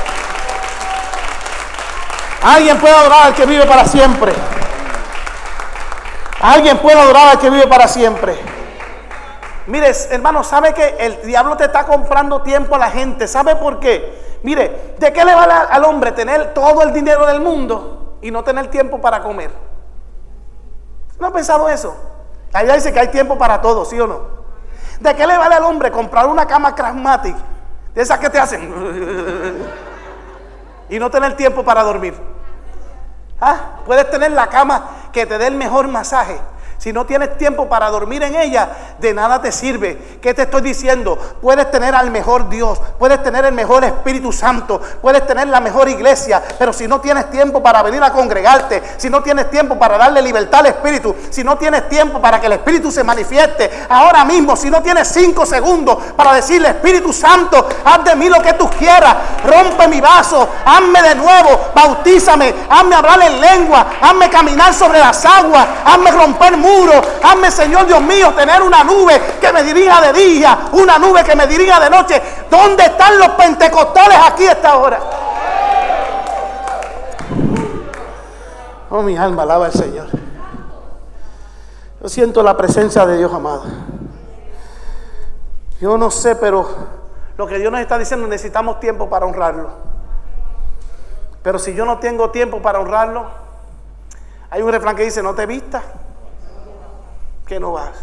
[2.42, 4.32] Alguien puede adorar al que vive para siempre.
[6.40, 8.38] Alguien puede adorar al que vive para siempre.
[9.66, 13.28] Mire, hermano, ¿sabe que el diablo te está comprando tiempo a la gente?
[13.28, 14.38] ¿Sabe por qué?
[14.42, 18.42] Mire, ¿de qué le vale al hombre tener todo el dinero del mundo y no
[18.42, 19.50] tener tiempo para comer?
[21.18, 21.94] ¿No ha pensado eso?
[22.52, 24.39] Allá dice que hay tiempo para todo, ¿sí o no?
[25.00, 27.36] ¿De qué le vale al hombre comprar una cama Crasmatic?
[27.94, 28.72] De esas que te hacen.
[30.90, 32.14] y no tener tiempo para dormir.
[33.40, 33.80] ¿Ah?
[33.86, 36.38] Puedes tener la cama que te dé el mejor masaje
[36.80, 40.18] si no tienes tiempo para dormir en ella, de nada te sirve.
[40.22, 41.18] ¿Qué te estoy diciendo?
[41.42, 45.90] Puedes tener al mejor Dios, puedes tener el mejor Espíritu Santo, puedes tener la mejor
[45.90, 49.98] iglesia, pero si no tienes tiempo para venir a congregarte, si no tienes tiempo para
[49.98, 54.24] darle libertad al Espíritu, si no tienes tiempo para que el Espíritu se manifieste, ahora
[54.24, 58.54] mismo, si no tienes cinco segundos para decirle, Espíritu Santo, haz de mí lo que
[58.54, 64.72] tú quieras, rompe mi vaso, hazme de nuevo, bautízame, hazme hablar en lengua, hazme caminar
[64.72, 66.56] sobre las aguas, hazme romper
[67.22, 71.36] Hazme, Señor Dios mío, tener una nube que me dirija de día, una nube que
[71.36, 72.22] me dirija de noche.
[72.50, 75.00] ¿Dónde están los pentecostales aquí a esta hora?
[78.90, 80.08] Oh, mi alma alaba al Señor.
[82.02, 83.64] Yo siento la presencia de Dios, amado.
[85.80, 86.68] Yo no sé, pero
[87.36, 89.70] lo que Dios nos está diciendo, necesitamos tiempo para honrarlo.
[91.42, 93.26] Pero si yo no tengo tiempo para honrarlo,
[94.50, 95.82] hay un refrán que dice, no te vistas
[97.50, 97.96] que no vas.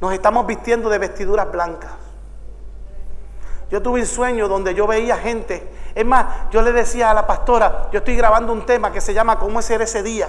[0.00, 1.92] Nos estamos vistiendo de vestiduras blancas.
[3.70, 5.70] Yo tuve un sueño donde yo veía gente.
[5.94, 9.14] Es más, yo le decía a la pastora, yo estoy grabando un tema que se
[9.14, 10.26] llama ¿Cómo ser ese día?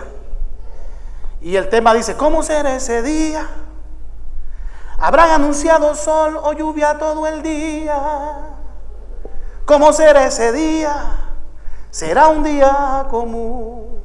[1.41, 3.47] Y el tema dice, ¿cómo ser ese día?
[4.99, 7.97] Habrán anunciado sol o lluvia todo el día.
[9.65, 10.93] ¿Cómo será ese día?
[11.89, 14.00] Será un día común.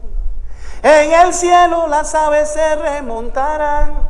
[0.82, 4.06] En el cielo las aves se remontarán.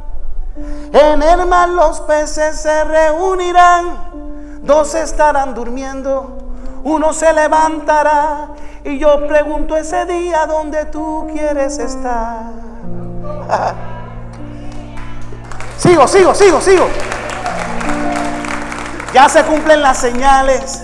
[0.92, 4.60] En el mar los peces se reunirán.
[4.62, 6.38] Dos estarán durmiendo.
[6.84, 8.48] Uno se levantará.
[8.84, 12.52] Y yo pregunto ese día dónde tú quieres estar.
[15.78, 16.88] sigo, sigo, sigo, sigo.
[19.12, 20.82] Ya se cumplen las señales.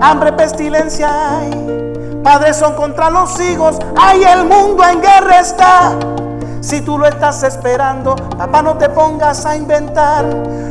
[0.00, 1.83] Hambre, pestilencia hay
[2.24, 5.92] Padres son contra los hijos, ay el mundo en guerra está.
[6.62, 10.24] Si tú lo estás esperando, papá, no te pongas a inventar.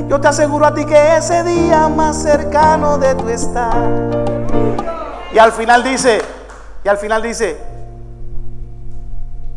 [0.08, 3.72] Yo te aseguro a ti que ese día más cercano de tu estar.
[5.32, 6.24] Y al final dice,
[6.84, 7.56] y al final dice,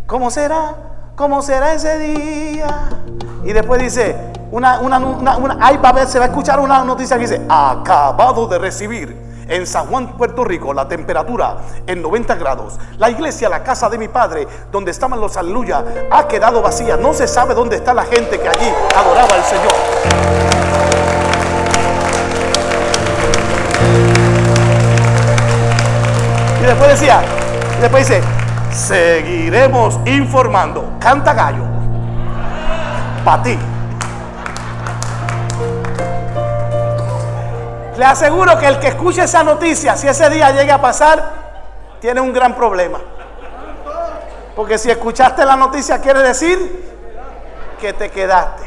[0.06, 0.74] ¿cómo será?
[1.16, 2.90] ¿Cómo será ese día?
[3.42, 4.14] Y después dice,
[4.50, 8.46] una, una, una, ahí va ver, se va a escuchar una noticia que dice, acabado
[8.48, 11.56] de recibir en San Juan, Puerto Rico, la temperatura
[11.86, 12.78] en 90 grados.
[12.98, 16.96] La iglesia, la casa de mi padre, donde estaban los aleluya, ha quedado vacía.
[16.96, 19.72] No se sabe dónde está la gente que allí adoraba al Señor.
[26.60, 27.22] Y después decía,
[27.78, 28.22] y después dice,
[28.72, 30.84] seguiremos informando.
[30.98, 31.64] Canta gallo.
[33.24, 33.58] Para ti.
[37.96, 41.32] Le aseguro que el que escuche esa noticia, si ese día llega a pasar,
[42.00, 43.00] tiene un gran problema.
[44.54, 46.94] Porque si escuchaste la noticia, quiere decir
[47.80, 48.64] que te quedaste.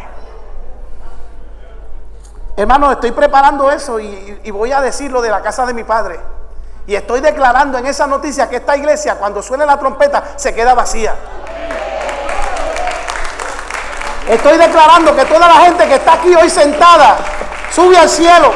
[2.58, 6.20] Hermano, estoy preparando eso y, y, voy a decirlo de la casa de mi padre.
[6.88, 10.74] Y estoy declarando en esa noticia que esta iglesia, cuando suene la trompeta, se queda
[10.74, 11.16] vacía.
[14.28, 17.18] Estoy declarando que toda la gente que está aquí hoy sentada
[17.72, 18.54] sube al cielo.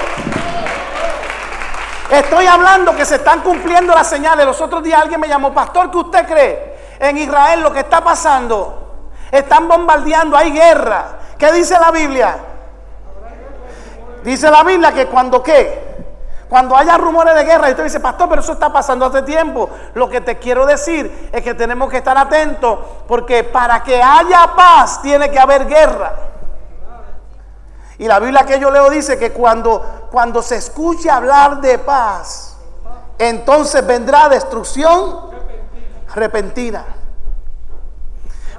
[2.14, 4.46] Estoy hablando que se están cumpliendo las señales.
[4.46, 6.78] Los otros días alguien me llamó, pastor, ¿qué usted cree?
[7.00, 11.06] En Israel lo que está pasando, están bombardeando, hay guerra.
[11.40, 12.38] ¿Qué dice la Biblia?
[14.24, 16.06] Dice la Biblia que cuando qué?
[16.48, 19.72] Cuando haya rumores de guerra, y usted dice, pastor, pero eso está pasando hace tiempo.
[19.96, 24.52] Lo que te quiero decir es que tenemos que estar atentos, porque para que haya
[24.56, 26.14] paz tiene que haber guerra.
[27.98, 32.58] Y la Biblia que yo leo dice que cuando, cuando se escuche hablar de paz,
[33.18, 35.32] entonces vendrá destrucción
[36.14, 36.86] repentina.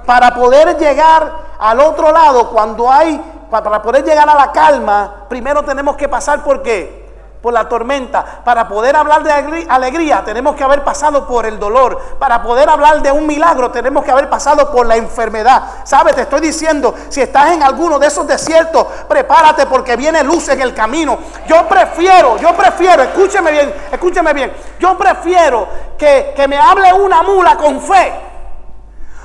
[0.05, 5.63] Para poder llegar al otro lado, cuando hay, para poder llegar a la calma, primero
[5.63, 7.04] tenemos que pasar por qué?
[7.45, 8.25] Por la tormenta.
[8.43, 12.01] Para poder hablar de alegría tenemos que haber pasado por el dolor.
[12.17, 15.61] Para poder hablar de un milagro tenemos que haber pasado por la enfermedad.
[15.83, 16.15] ¿Sabes?
[16.15, 20.59] Te estoy diciendo, si estás en alguno de esos desiertos, prepárate porque viene luz en
[20.59, 21.19] el camino.
[21.45, 24.51] Yo prefiero, yo prefiero, escúcheme bien, escúcheme bien.
[24.79, 25.67] Yo prefiero
[25.99, 28.11] que, que me hable una mula con fe.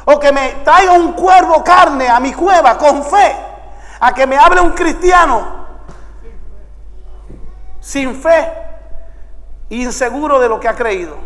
[0.05, 3.35] O que me traiga un cuervo carne a mi cueva con fe.
[3.99, 5.60] A que me hable un cristiano
[7.91, 8.53] sin fe,
[9.71, 11.17] inseguro de lo que ha creído.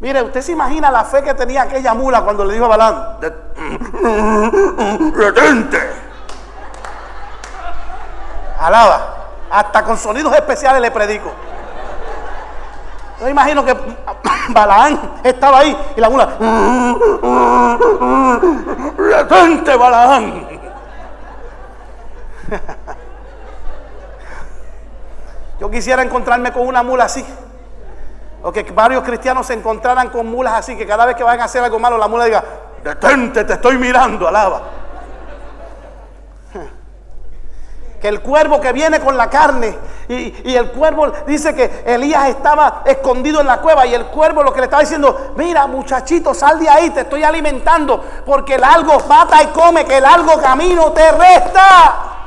[0.00, 3.20] Mire, usted se imagina la fe que tenía aquella mula cuando le dijo a Balán,
[5.14, 5.78] retente.
[8.58, 9.14] Alaba,
[9.48, 11.30] hasta con sonidos especiales le predico.
[13.20, 13.74] Yo imagino que
[14.48, 16.26] Balaán estaba ahí y la mula,
[18.96, 20.48] retente Balaán.
[25.60, 27.24] Yo quisiera encontrarme con una mula así.
[28.42, 31.44] O que varios cristianos se encontraran con mulas así, que cada vez que vayan a
[31.44, 32.42] hacer algo malo, la mula diga,
[32.82, 34.62] detente, te estoy mirando, alaba.
[38.00, 39.76] Que el cuervo que viene con la carne,
[40.08, 44.54] y, el cuervo dice que Elías estaba escondido en la cueva, y el cuervo lo
[44.54, 48.98] que le estaba diciendo, mira muchachito, sal de ahí, te estoy alimentando, porque el algo
[49.06, 52.19] mata y come, que el algo camino te resta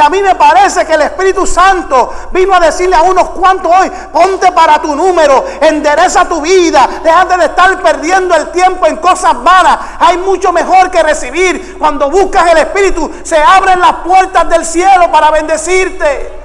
[0.00, 3.90] a mí me parece que el Espíritu Santo vino a decirle a unos cuantos hoy,
[4.12, 9.42] ponte para tu número, endereza tu vida, déjate de estar perdiendo el tiempo en cosas
[9.42, 9.78] vanas.
[9.98, 11.76] Hay mucho mejor que recibir.
[11.78, 16.37] Cuando buscas el Espíritu, se abren las puertas del cielo para bendecirte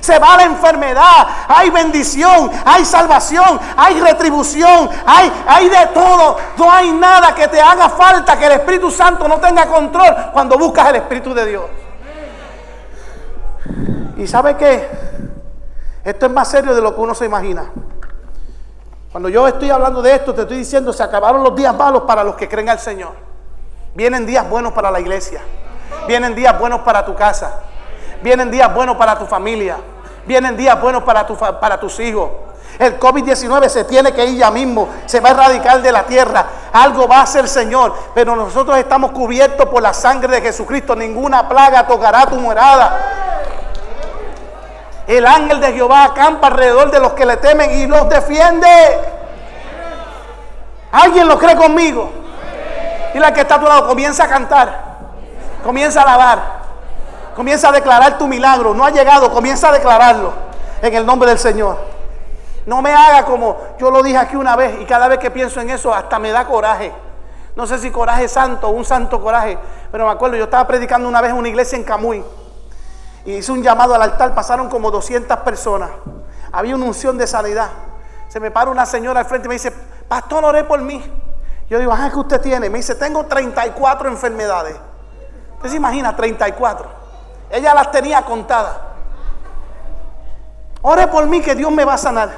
[0.00, 6.36] se va la enfermedad, hay bendición, hay salvación, hay retribución, hay, hay de todo.
[6.56, 10.58] No hay nada que te haga falta que el Espíritu Santo no tenga control cuando
[10.58, 11.64] buscas el Espíritu de Dios.
[14.16, 14.88] ¿Y sabe qué?
[16.04, 17.70] Esto es más serio de lo que uno se imagina.
[19.12, 22.22] Cuando yo estoy hablando de esto, te estoy diciendo, se acabaron los días malos para
[22.22, 23.12] los que creen al Señor.
[23.94, 25.40] Vienen días buenos para la iglesia.
[26.06, 27.60] Vienen días buenos para tu casa.
[28.22, 29.76] Vienen días buenos para tu familia.
[30.26, 32.30] Vienen días buenos para, tu, para tus hijos.
[32.78, 36.46] El COVID-19 se tiene que ir ya mismo, se va a erradicar de la tierra.
[36.72, 40.94] Algo va a hacer Señor, pero nosotros estamos cubiertos por la sangre de Jesucristo.
[40.96, 42.98] Ninguna plaga tocará tu morada.
[45.06, 48.68] El ángel de Jehová acampa alrededor de los que le temen y los defiende.
[50.92, 52.10] ¿Alguien lo cree conmigo?
[53.12, 54.80] Y la que está a tu lado comienza a cantar,
[55.64, 56.59] comienza a alabar.
[57.34, 58.74] Comienza a declarar tu milagro.
[58.74, 60.32] No ha llegado, comienza a declararlo
[60.82, 61.78] en el nombre del Señor.
[62.66, 65.60] No me haga como yo lo dije aquí una vez y cada vez que pienso
[65.60, 66.92] en eso hasta me da coraje.
[67.56, 69.58] No sé si coraje santo un santo coraje,
[69.90, 72.24] pero me acuerdo, yo estaba predicando una vez en una iglesia en Camuy
[73.24, 75.90] y hice un llamado al altar, pasaron como 200 personas.
[76.52, 77.68] Había una unción de sanidad.
[78.28, 79.72] Se me para una señora al frente y me dice,
[80.08, 81.02] pastor, oré por mí.
[81.68, 82.70] Yo digo, ajá, ¿qué usted tiene?
[82.70, 84.76] Me dice, tengo 34 enfermedades.
[85.56, 86.99] ¿Usted se imagina 34?
[87.50, 88.76] Ella las tenía contadas.
[90.82, 92.30] Ore por mí que Dios me va a sanar.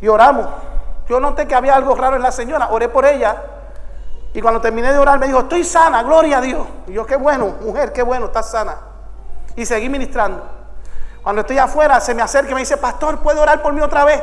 [0.00, 0.46] Y oramos.
[1.08, 2.68] Yo noté que había algo raro en la señora.
[2.70, 3.42] Oré por ella.
[4.34, 6.66] Y cuando terminé de orar me dijo, estoy sana, gloria a Dios.
[6.86, 8.76] Y yo, qué bueno, mujer, qué bueno, estás sana.
[9.56, 10.42] Y seguí ministrando.
[11.22, 14.04] Cuando estoy afuera se me acerca y me dice, pastor, ¿puede orar por mí otra
[14.04, 14.22] vez?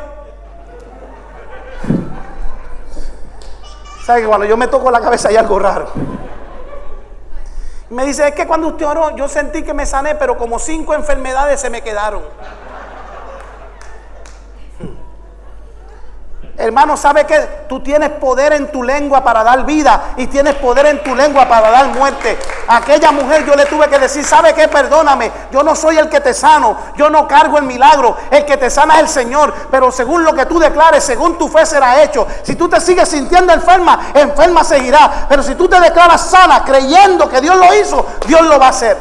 [4.06, 5.88] ¿Sabe que cuando yo me toco la cabeza hay algo raro?
[7.96, 10.94] Me dice, es que cuando usted oró, yo sentí que me sané, pero como cinco
[10.94, 12.24] enfermedades se me quedaron.
[16.58, 17.38] Hermano, ¿sabe que
[17.68, 21.48] tú tienes poder en tu lengua para dar vida y tienes poder en tu lengua
[21.48, 22.38] para dar muerte?
[22.68, 24.68] aquella mujer yo le tuve que decir, ¿sabe qué?
[24.68, 28.58] Perdóname, yo no soy el que te sano, yo no cargo el milagro, el que
[28.58, 32.02] te sana es el Señor, pero según lo que tú declares, según tu fe será
[32.02, 32.28] hecho.
[32.44, 37.30] Si tú te sigues sintiendo enferma, enferma seguirá, pero si tú te declaras sana, creyendo
[37.30, 38.98] que Dios lo hizo, Dios lo va a hacer.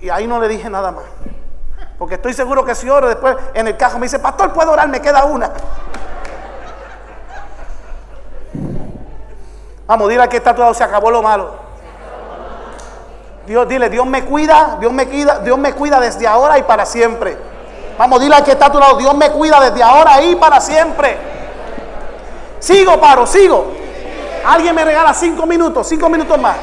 [0.00, 1.04] Y ahí no le dije nada más.
[1.98, 4.88] Porque estoy seguro que si oro después en el cajo me dice, pastor, puedo orar,
[4.88, 5.50] me queda una.
[9.86, 11.64] Vamos, dile que está todo, se acabó lo malo.
[13.46, 16.86] Dios, dile, Dios me cuida, Dios me cuida, Dios me cuida desde ahora y para
[16.86, 17.36] siempre.
[17.98, 21.16] Vamos, dile que está a tu lado, Dios me cuida desde ahora y para siempre.
[22.58, 23.72] Sigo, paro, sigo.
[24.46, 26.56] Alguien me regala cinco minutos, cinco minutos más.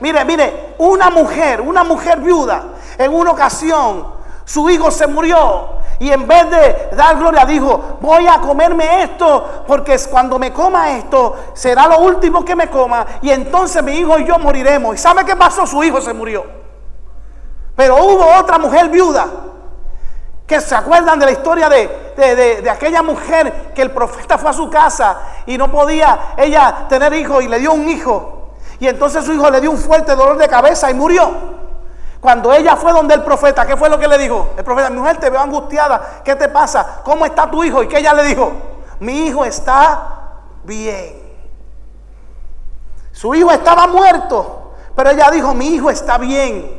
[0.00, 2.64] Mire, mire, una mujer, una mujer viuda,
[2.98, 4.06] en una ocasión,
[4.44, 5.78] su hijo se murió.
[6.00, 10.96] Y en vez de dar gloria, dijo, voy a comerme esto, porque cuando me coma
[10.96, 13.04] esto, será lo último que me coma.
[13.22, 14.94] Y entonces mi hijo y yo moriremos.
[14.94, 15.66] ¿Y sabe qué pasó?
[15.66, 16.44] Su hijo se murió.
[17.74, 19.26] Pero hubo otra mujer viuda,
[20.46, 24.52] que se acuerdan de la historia de, de, aquella mujer que el profeta fue a
[24.52, 28.54] su casa y no podía ella tener hijo y le dio un hijo.
[28.80, 31.57] Y entonces su hijo le dio un fuerte dolor de cabeza y murió.
[32.20, 34.50] Cuando ella fue donde el profeta, ¿qué fue lo que le dijo?
[34.56, 37.00] El profeta, mi mujer, te veo angustiada, ¿qué te pasa?
[37.04, 37.82] ¿Cómo está tu hijo?
[37.82, 38.52] Y que ella le dijo,
[39.00, 40.30] mi hijo está
[40.64, 41.28] bien.
[43.12, 46.77] Su hijo estaba muerto, pero ella dijo, mi hijo está bien.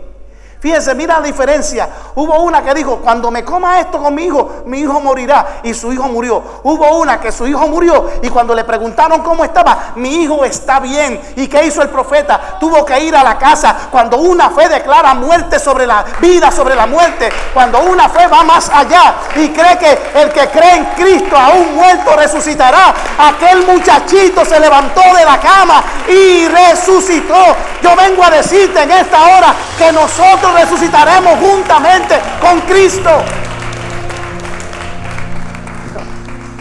[0.60, 1.88] Fíjense, mira la diferencia.
[2.16, 5.62] Hubo una que dijo, cuando me coma esto con mi hijo, mi hijo morirá.
[5.64, 6.44] Y su hijo murió.
[6.64, 8.10] Hubo una que su hijo murió.
[8.22, 11.22] Y cuando le preguntaron cómo estaba, mi hijo está bien.
[11.38, 12.58] ¿Y qué hizo el profeta?
[12.60, 13.74] Tuvo que ir a la casa.
[13.90, 17.32] Cuando una fe declara muerte sobre la vida, sobre la muerte.
[17.54, 21.74] Cuando una fe va más allá y cree que el que cree en Cristo, aún
[21.76, 22.94] muerto, resucitará.
[23.18, 27.56] Aquel muchachito se levantó de la cama y resucitó.
[27.82, 33.10] Yo vengo a decirte en esta hora que nosotros resucitaremos juntamente con Cristo.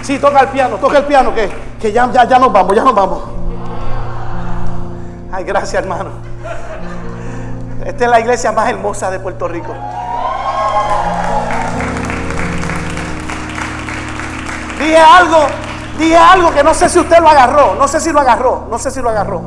[0.02, 2.82] Sí, toca el piano, toca el piano, que, que ya, ya, ya nos vamos, ya
[2.82, 3.22] nos vamos.
[5.32, 6.10] Ay, gracias hermano.
[7.84, 9.74] Esta es la iglesia más hermosa de Puerto Rico.
[14.78, 15.46] Dije algo,
[15.98, 18.78] dije algo que no sé si usted lo agarró, no sé si lo agarró, no
[18.78, 19.42] sé si lo agarró,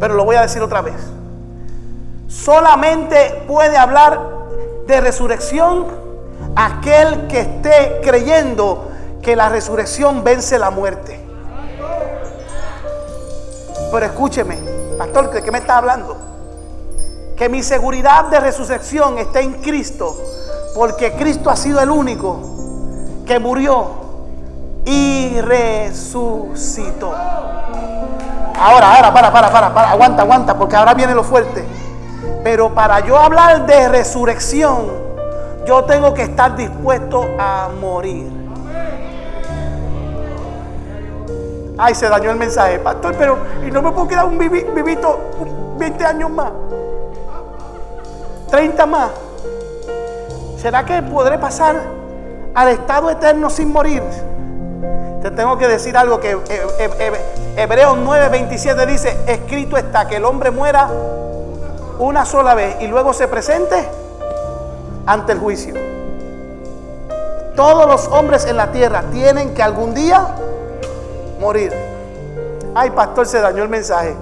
[0.00, 1.17] pero lo voy a decir otra vez
[2.28, 4.20] solamente puede hablar
[4.86, 5.86] de resurrección
[6.54, 8.90] aquel que esté creyendo
[9.22, 11.24] que la resurrección vence la muerte.
[13.90, 14.58] Pero escúcheme,
[14.96, 16.16] pastor, ¿de qué me está hablando?
[17.36, 20.16] Que mi seguridad de resurrección está en Cristo,
[20.74, 22.38] porque Cristo ha sido el único
[23.26, 23.90] que murió
[24.84, 27.12] y resucitó.
[28.60, 31.64] Ahora, ahora, para, para, para, para, aguanta, aguanta, porque ahora viene lo fuerte.
[32.50, 34.86] Pero para yo hablar de resurrección,
[35.66, 38.26] yo tengo que estar dispuesto a morir.
[41.76, 43.36] Ay, se dañó el mensaje, pastor, pero
[43.66, 46.52] y no me puedo quedar un vivito 20 años más,
[48.50, 49.10] 30 más.
[50.56, 51.76] ¿Será que podré pasar
[52.54, 54.02] al estado eterno sin morir?
[55.20, 56.30] Te tengo que decir algo que
[57.58, 60.88] Hebreos 9:27 dice, escrito está que el hombre muera
[61.98, 63.88] una sola vez y luego se presente
[65.06, 65.74] ante el juicio.
[67.56, 70.36] Todos los hombres en la tierra tienen que algún día
[71.40, 71.72] morir.
[72.74, 74.14] Ay, pastor, se dañó el mensaje.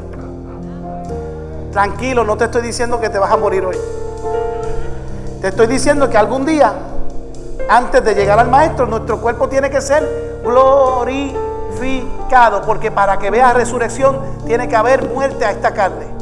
[1.72, 3.76] Tranquilo, no te estoy diciendo que te vas a morir hoy.
[5.42, 6.72] Te estoy diciendo que algún día
[7.68, 13.52] antes de llegar al maestro, nuestro cuerpo tiene que ser glorificado, porque para que vea
[13.52, 16.15] resurrección tiene que haber muerte a esta carne.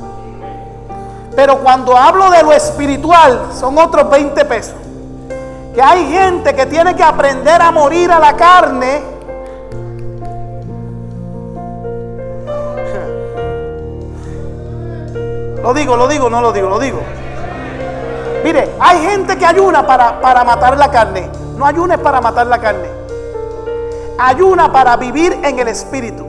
[1.37, 4.75] Pero cuando hablo de lo espiritual, son otros 20 pesos.
[5.75, 9.03] Que hay gente que tiene que aprender a morir a la carne.
[15.63, 17.01] Lo digo, lo digo, no lo digo, lo digo.
[18.45, 21.31] Mire, hay gente que ayuna para, para matar la carne.
[21.57, 22.89] No ayunes para matar la carne.
[24.19, 26.27] Ayuna para vivir en el espíritu.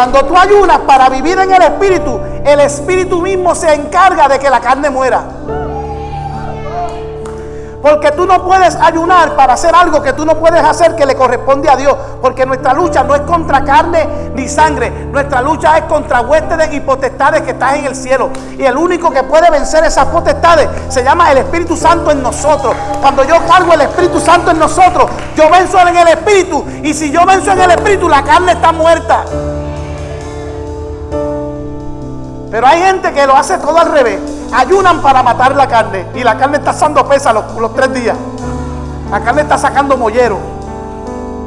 [0.00, 4.48] Cuando tú ayunas para vivir en el espíritu, el espíritu mismo se encarga de que
[4.48, 5.22] la carne muera.
[7.82, 11.14] Porque tú no puedes ayunar para hacer algo que tú no puedes hacer que le
[11.14, 11.94] corresponde a Dios.
[12.22, 14.90] Porque nuestra lucha no es contra carne ni sangre.
[14.90, 18.30] Nuestra lucha es contra huestes y potestades que están en el cielo.
[18.56, 22.74] Y el único que puede vencer esas potestades se llama el Espíritu Santo en nosotros.
[23.02, 26.64] Cuando yo cargo el Espíritu Santo en nosotros, yo venzo en el Espíritu.
[26.82, 29.26] Y si yo venzo en el Espíritu, la carne está muerta.
[32.50, 34.18] Pero hay gente que lo hace todo al revés.
[34.52, 36.06] Ayunan para matar la carne.
[36.14, 38.16] Y la carne está sando pesa los, tres días.
[39.10, 40.38] La carne está sacando mollero.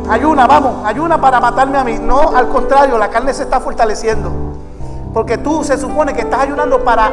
[0.10, 1.98] Ayuna, vamos, ayuna para matarme a mí.
[2.00, 4.32] No, al contrario, la carne se está fortaleciendo.
[5.14, 7.12] Porque tú se supone que estás ayunando para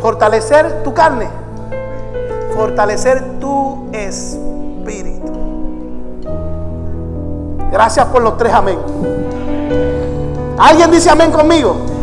[0.00, 1.28] fortalecer tu carne.
[2.56, 5.32] Fortalecer tu espíritu.
[7.70, 8.78] Gracias por los tres amén.
[10.58, 11.93] ¿Alguien dice amén conmigo?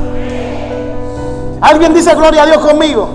[1.62, 3.08] ¿Alguien dice gloria a Dios conmigo?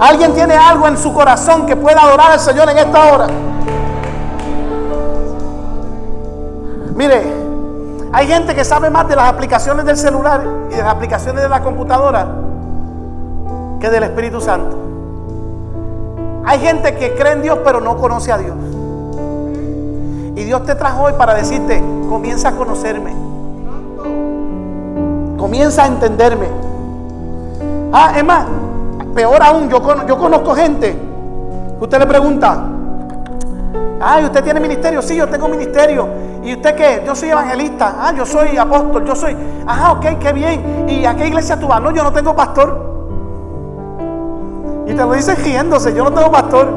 [0.00, 3.26] ¿Alguien tiene algo en su corazón que pueda adorar al Señor en esta hora?
[6.96, 7.22] Mire,
[8.12, 11.48] hay gente que sabe más de las aplicaciones del celular y de las aplicaciones de
[11.48, 12.26] la computadora
[13.78, 14.76] que del Espíritu Santo.
[16.44, 18.56] Hay gente que cree en Dios pero no conoce a Dios.
[20.34, 23.12] Y Dios te trajo hoy para decirte, comienza a conocerme.
[25.36, 26.71] Comienza a entenderme.
[27.92, 28.46] Ah, es más,
[29.14, 31.12] peor aún, yo, yo conozco gente
[31.84, 32.64] usted le pregunta,
[34.00, 35.02] ay, ¿usted tiene ministerio?
[35.02, 36.08] Sí, yo tengo ministerio.
[36.44, 37.02] ¿Y usted qué?
[37.04, 37.96] Yo soy evangelista.
[37.98, 39.36] Ah, yo soy apóstol, yo soy...
[39.66, 40.86] Ajá, ok, qué bien.
[40.88, 41.80] ¿Y a qué iglesia tú vas?
[41.80, 42.92] No, yo no tengo pastor.
[44.86, 46.68] Y te lo dicen riéndose, yo no tengo pastor.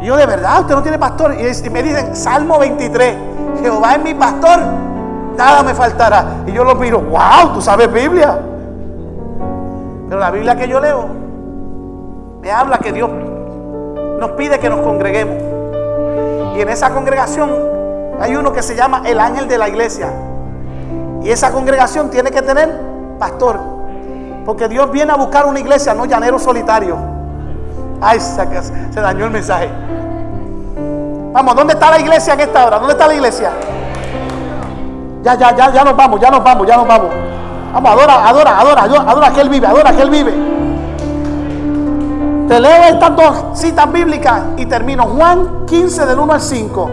[0.00, 1.34] Y yo, de verdad, usted no tiene pastor.
[1.34, 3.16] Y me dicen, Salmo 23,
[3.62, 4.60] Jehová es mi pastor,
[5.36, 6.42] nada me faltará.
[6.46, 8.38] Y yo lo miro, wow, tú sabes Biblia.
[10.08, 11.08] Pero la Biblia que yo leo
[12.40, 13.10] me habla que Dios
[14.20, 15.36] nos pide que nos congreguemos.
[16.56, 17.50] Y en esa congregación
[18.20, 20.10] hay uno que se llama el ángel de la iglesia.
[21.22, 22.80] Y esa congregación tiene que tener
[23.18, 23.58] pastor.
[24.44, 26.96] Porque Dios viene a buscar una iglesia, no llanero solitario.
[28.00, 29.68] Ay, se, dañó el mensaje.
[31.32, 32.78] Vamos, ¿dónde está la iglesia en esta hora?
[32.78, 33.50] ¿Dónde está la iglesia?
[35.22, 37.25] Ya, ya, ya, ya nos vamos, ya nos vamos, ya nos vamos.
[37.76, 40.32] Vamos, adora, adora, adora, adora, que Él vive, adora que Él vive.
[42.48, 45.04] Te leo estas dos citas bíblicas y termino.
[45.04, 46.90] Juan 15 del 1 al 5.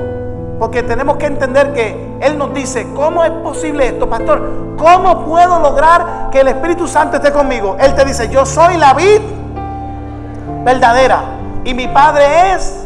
[0.59, 4.75] Porque tenemos que entender que Él nos dice, ¿cómo es posible esto, pastor?
[4.77, 7.77] ¿Cómo puedo lograr que el Espíritu Santo esté conmigo?
[7.79, 9.21] Él te dice, yo soy la vid
[10.65, 11.21] verdadera
[11.63, 12.86] y mi Padre es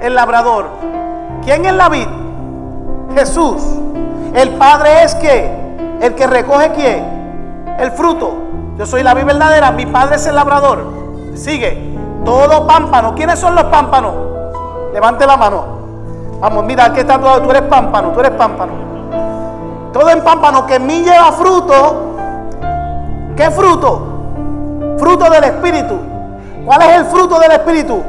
[0.00, 0.64] el labrador.
[1.44, 2.08] ¿Quién es la vid?
[3.14, 3.62] Jesús.
[4.32, 5.61] El Padre es que
[6.02, 7.74] el que recoge quién?
[7.78, 8.34] El fruto.
[8.76, 10.84] Yo soy la vida verdadera, mi padre es el labrador.
[11.34, 11.96] Sigue.
[12.24, 13.14] Todo pámpano.
[13.14, 14.12] ¿Quiénes son los pámpanos?
[14.92, 15.64] Levante la mano.
[16.40, 17.40] Vamos, mira, aquí está todo.
[17.42, 18.72] Tú eres pámpano, tú eres pámpano.
[19.92, 22.16] Todo en pámpano que en mí lleva fruto.
[23.36, 24.08] ¿Qué fruto?
[24.98, 25.94] Fruto del Espíritu.
[26.64, 28.02] ¿Cuál es el fruto del Espíritu?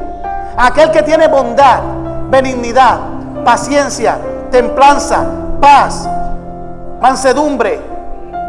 [0.56, 1.80] Aquel que tiene bondad,
[2.28, 2.98] benignidad,
[3.44, 4.18] paciencia,
[4.50, 5.24] templanza,
[5.60, 6.08] paz,
[7.00, 7.80] mansedumbre,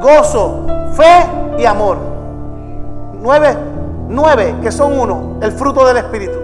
[0.01, 1.27] gozo, fe
[1.57, 1.97] y amor.
[3.21, 3.57] Nueve,
[4.07, 6.39] nueve que son uno, el fruto del Espíritu.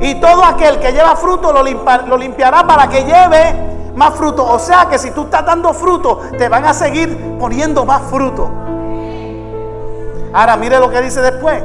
[0.00, 3.54] Y todo aquel que lleva fruto lo, lo limpiará para que lleve
[3.96, 4.44] más fruto.
[4.46, 8.50] O sea que si tú estás dando fruto, te van a seguir poniendo más fruto.
[10.32, 11.62] Ahora mire lo que dice después.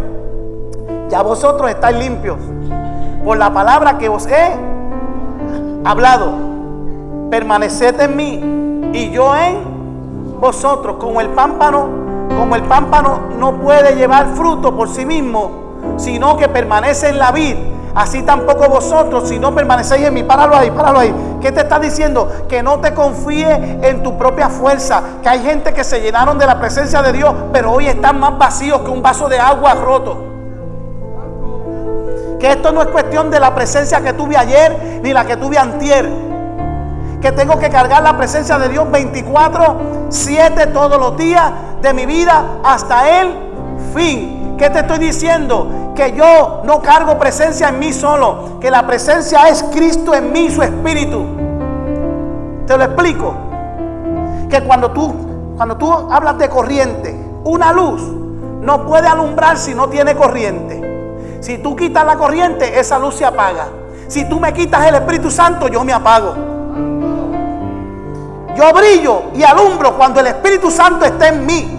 [1.09, 2.37] Ya vosotros estáis limpios
[3.23, 4.55] por la palabra que os he
[5.83, 6.31] hablado.
[7.29, 8.61] Permaneced en mí
[8.93, 11.87] y yo en vosotros, como el pámpano,
[12.37, 15.51] como el pámpano no puede llevar fruto por sí mismo,
[15.97, 17.55] sino que permanece en la vid.
[17.93, 20.23] Así tampoco vosotros, si no permanecéis en mí.
[20.23, 21.13] Páralo ahí, páralo ahí.
[21.41, 22.45] ¿Qué te está diciendo?
[22.47, 25.03] Que no te confíes en tu propia fuerza.
[25.21, 28.37] Que hay gente que se llenaron de la presencia de Dios, pero hoy están más
[28.37, 30.17] vacíos que un vaso de agua roto.
[32.39, 35.57] Que esto no es cuestión de la presencia que tuve ayer ni la que tuve
[35.57, 36.30] antier.
[37.21, 41.51] Que tengo que cargar la presencia de Dios 24, 7 todos los días
[41.81, 43.35] de mi vida hasta el
[43.93, 44.55] fin.
[44.57, 45.93] ¿Qué te estoy diciendo?
[45.95, 48.59] Que yo no cargo presencia en mí solo.
[48.59, 51.25] Que la presencia es Cristo en mí, su espíritu.
[52.65, 53.35] Te lo explico.
[54.49, 55.13] Que cuando tú,
[55.57, 58.01] cuando tú hablas de corriente, una luz
[58.61, 61.37] no puede alumbrar si no tiene corriente.
[61.39, 63.67] Si tú quitas la corriente, esa luz se apaga.
[64.07, 66.50] Si tú me quitas el Espíritu Santo, yo me apago.
[68.55, 71.77] Yo brillo y alumbro cuando el Espíritu Santo está en mí.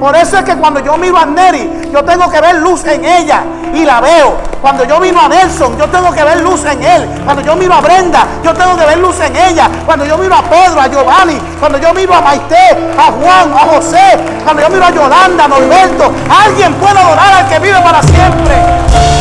[0.00, 3.04] Por eso es que cuando yo miro a Neri, yo tengo que ver luz en
[3.04, 3.42] ella
[3.74, 4.36] y la veo.
[4.62, 7.08] Cuando yo miro a Nelson, yo tengo que ver luz en él.
[7.24, 9.68] Cuando yo miro a Brenda, yo tengo que ver luz en ella.
[9.84, 13.74] Cuando yo miro a Pedro, a Giovanni, cuando yo miro a Maite, a Juan, a
[13.74, 16.12] José, cuando yo miro a Yolanda, a Norberto,
[16.46, 19.17] alguien puede adorar al que vive para siempre.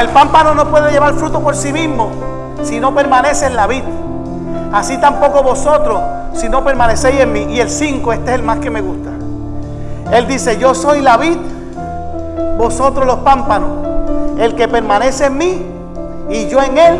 [0.00, 2.10] El pámpano no puede llevar fruto por sí mismo
[2.62, 3.82] si no permanece en la vid.
[4.72, 6.00] Así tampoco vosotros
[6.34, 7.46] si no permanecéis en mí.
[7.50, 9.10] Y el 5, este es el más que me gusta.
[10.12, 11.36] Él dice, yo soy la vid,
[12.56, 13.70] vosotros los pámpanos.
[14.38, 15.66] El que permanece en mí
[16.30, 16.98] y yo en él,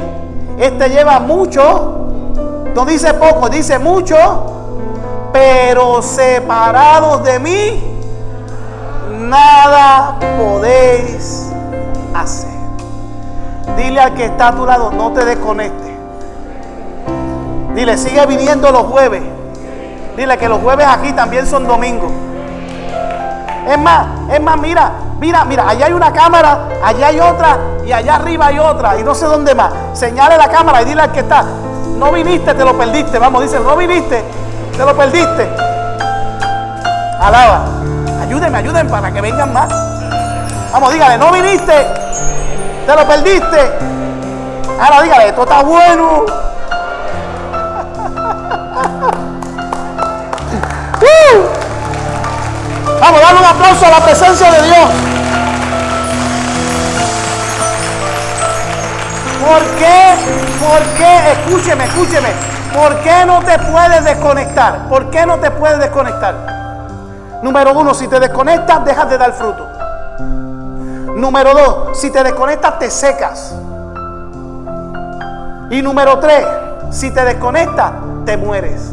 [0.59, 2.09] este lleva mucho,
[2.75, 4.17] no dice poco, dice mucho,
[5.33, 8.01] pero separados de mí,
[9.21, 11.51] nada podéis
[12.15, 12.58] hacer.
[13.79, 15.93] Dile al que está a tu lado, no te desconectes.
[17.75, 19.23] Dile, sigue viniendo los jueves.
[20.17, 22.11] Dile que los jueves aquí también son domingos.
[23.69, 27.93] Es más, es más, mira, mira, mira, allá hay una cámara, allá hay otra y
[27.93, 29.73] allá arriba hay otra y no sé dónde más.
[29.93, 31.45] Señale la cámara y dile al que está,
[31.97, 33.17] no viniste, te lo perdiste.
[33.21, 34.25] Vamos, dice, no viniste,
[34.77, 35.49] te lo perdiste.
[37.21, 37.67] Alaba.
[38.23, 39.69] Ayúdenme, ayúdenme para que vengan más.
[40.73, 41.87] Vamos, dígale, no viniste,
[42.89, 43.71] te lo perdiste.
[44.81, 46.25] Ahora dígale, esto está bueno.
[51.03, 51.37] ¡Uh!
[52.99, 54.91] Vamos, darle un aplauso a la presencia de Dios.
[59.47, 60.15] ¿Por qué?
[60.59, 61.33] ¿Por qué?
[61.33, 62.31] Escúcheme, escúcheme.
[62.73, 64.89] ¿Por qué no te puedes desconectar?
[64.89, 66.35] ¿Por qué no te puedes desconectar?
[67.43, 69.78] Número uno, si te desconectas, dejas de dar fruto.
[71.19, 73.53] Número dos, si te desconectas, te secas.
[75.69, 76.47] Y número tres,
[76.91, 77.93] si te desconectas,
[78.25, 78.93] te mueres.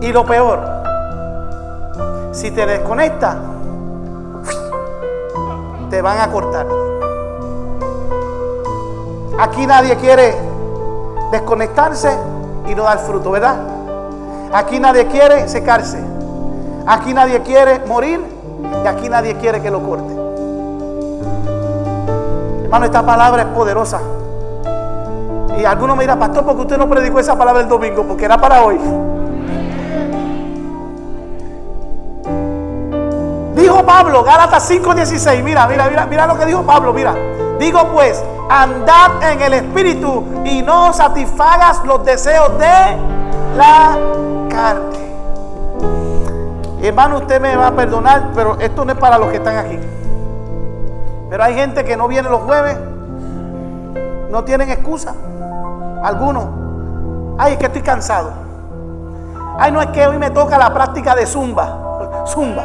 [0.00, 0.58] Y lo peor,
[2.32, 3.36] si te desconectas,
[5.90, 6.66] te van a cortar.
[9.38, 10.34] Aquí nadie quiere
[11.30, 12.18] desconectarse
[12.66, 13.58] y no dar fruto, ¿verdad?
[14.52, 16.02] Aquí nadie quiere secarse.
[16.84, 18.41] Aquí nadie quiere morir
[18.84, 20.12] y aquí nadie quiere que lo corte.
[22.64, 24.00] Hermano, esta palabra es poderosa.
[25.58, 28.04] Y algunos me dirán, pastor, ¿por qué usted no predicó esa palabra el domingo?
[28.04, 28.78] Porque era para hoy.
[33.54, 35.42] Dijo Pablo, Gálatas 5:16.
[35.42, 36.92] Mira, mira, mira, mira lo que dijo Pablo.
[36.92, 37.14] Mira,
[37.58, 42.96] digo pues, andad en el espíritu y no satisfagas los deseos de
[43.56, 43.98] la
[44.48, 45.11] carne.
[46.82, 49.78] Hermano, usted me va a perdonar, pero esto no es para los que están aquí.
[51.30, 52.76] Pero hay gente que no viene los jueves,
[54.30, 55.14] no tienen excusa.
[56.02, 56.44] Algunos,
[57.38, 58.32] ay, es que estoy cansado.
[59.58, 62.24] Ay, no es que hoy me toca la práctica de zumba.
[62.26, 62.64] Zumba.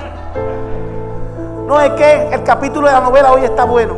[1.67, 3.95] No es que el capítulo de la novela hoy está bueno.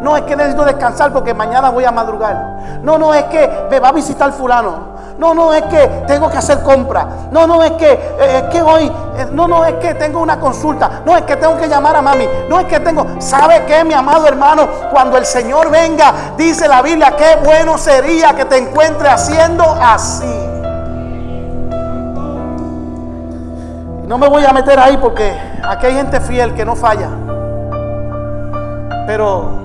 [0.00, 2.80] No es que necesito descansar porque mañana voy a madrugar.
[2.82, 4.93] No, no es que me va a visitar fulano.
[5.18, 7.06] No, no es que tengo que hacer compra.
[7.30, 8.86] No, no es que, eh, que hoy,
[9.16, 11.02] eh, no, no es que tengo una consulta.
[11.06, 12.28] No es que tengo que llamar a mami.
[12.48, 14.66] No es que tengo, ¿sabe qué, mi amado hermano?
[14.90, 20.50] Cuando el Señor venga, dice la Biblia, qué bueno sería que te encuentre haciendo así.
[24.06, 27.08] No me voy a meter ahí porque aquí hay gente fiel que no falla.
[29.06, 29.64] Pero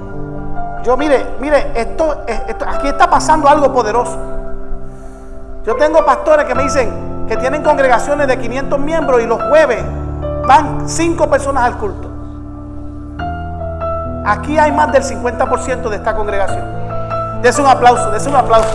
[0.83, 4.38] yo mire, mire, esto, esto, aquí está pasando algo poderoso.
[5.65, 9.83] Yo tengo pastores que me dicen que tienen congregaciones de 500 miembros y los jueves
[10.47, 12.09] van 5 personas al culto.
[14.25, 17.41] Aquí hay más del 50% de esta congregación.
[17.41, 18.69] Dese un aplauso, dese un aplauso.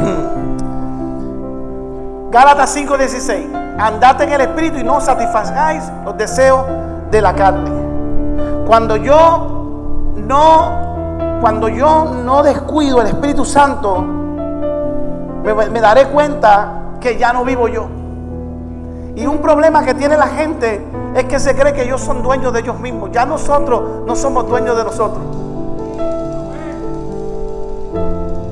[0.00, 0.60] Hmm.
[2.30, 3.65] Gálatas 5:16.
[3.78, 6.64] Andate en el espíritu y no satisfagáis los deseos
[7.10, 7.70] de la carne.
[8.66, 17.18] Cuando yo no, cuando yo no descuido el Espíritu Santo, me, me daré cuenta que
[17.18, 17.86] ya no vivo yo.
[19.14, 22.52] Y un problema que tiene la gente es que se cree que ellos son dueños
[22.52, 23.10] de ellos mismos.
[23.12, 25.22] Ya nosotros no somos dueños de nosotros.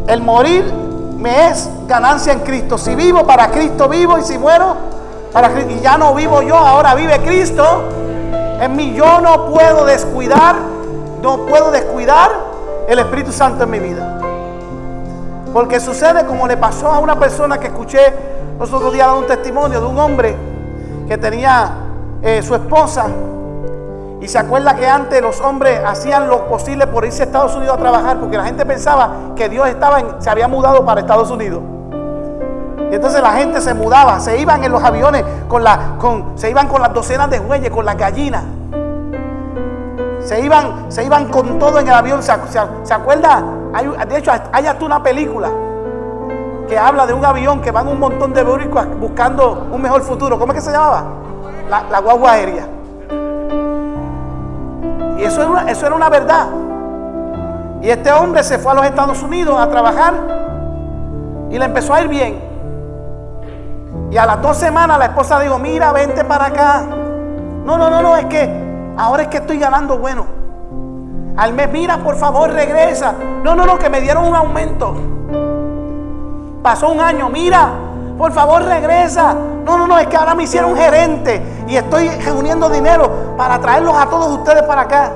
[0.06, 0.72] El morir
[1.18, 2.78] me es ganancia en Cristo.
[2.78, 4.93] Si vivo para Cristo vivo y si muero
[5.34, 5.50] para.
[5.60, 7.82] Y ya no vivo yo, ahora vive Cristo.
[8.60, 10.54] En mí yo no puedo descuidar,
[11.20, 12.30] no puedo descuidar
[12.88, 14.20] el Espíritu Santo en mi vida.
[15.52, 18.00] Porque sucede como le pasó a una persona que escuché
[18.58, 20.36] los otros días un testimonio de un hombre
[21.08, 21.70] que tenía
[22.22, 23.06] eh, su esposa.
[24.20, 27.76] Y se acuerda que antes los hombres hacían lo posible por irse a Estados Unidos
[27.76, 31.60] a trabajar porque la gente pensaba que Dios estaba se había mudado para Estados Unidos.
[32.90, 36.50] Y entonces la gente se mudaba, se iban en los aviones con la, con, se
[36.50, 38.42] iban con las docenas de bueyes, con las gallinas.
[40.20, 42.22] Se iban, se iban con todo en el avión.
[42.22, 43.42] ¿Se, acuerda?
[44.08, 45.50] de hecho, hay hasta una película
[46.68, 50.38] que habla de un avión que van un montón de boricuas buscando un mejor futuro.
[50.38, 51.04] ¿Cómo es que se llamaba?
[51.68, 52.66] La, la guagua aérea.
[55.18, 56.46] Y eso era, una, eso era una verdad.
[57.82, 60.14] Y este hombre se fue a los Estados Unidos a trabajar
[61.50, 62.42] y le empezó a ir bien.
[64.10, 66.84] Y a las dos semanas la esposa dijo, mira, vente para acá.
[67.64, 70.26] No, no, no, no, es que ahora es que estoy ganando bueno.
[71.36, 73.14] Al mes, mira, por favor, regresa.
[73.42, 74.94] No, no, no, que me dieron un aumento.
[76.62, 77.70] Pasó un año, mira,
[78.16, 79.34] por favor regresa.
[79.64, 83.96] No, no, no, es que ahora me hicieron gerente y estoy reuniendo dinero para traerlos
[83.96, 85.12] a todos ustedes para acá.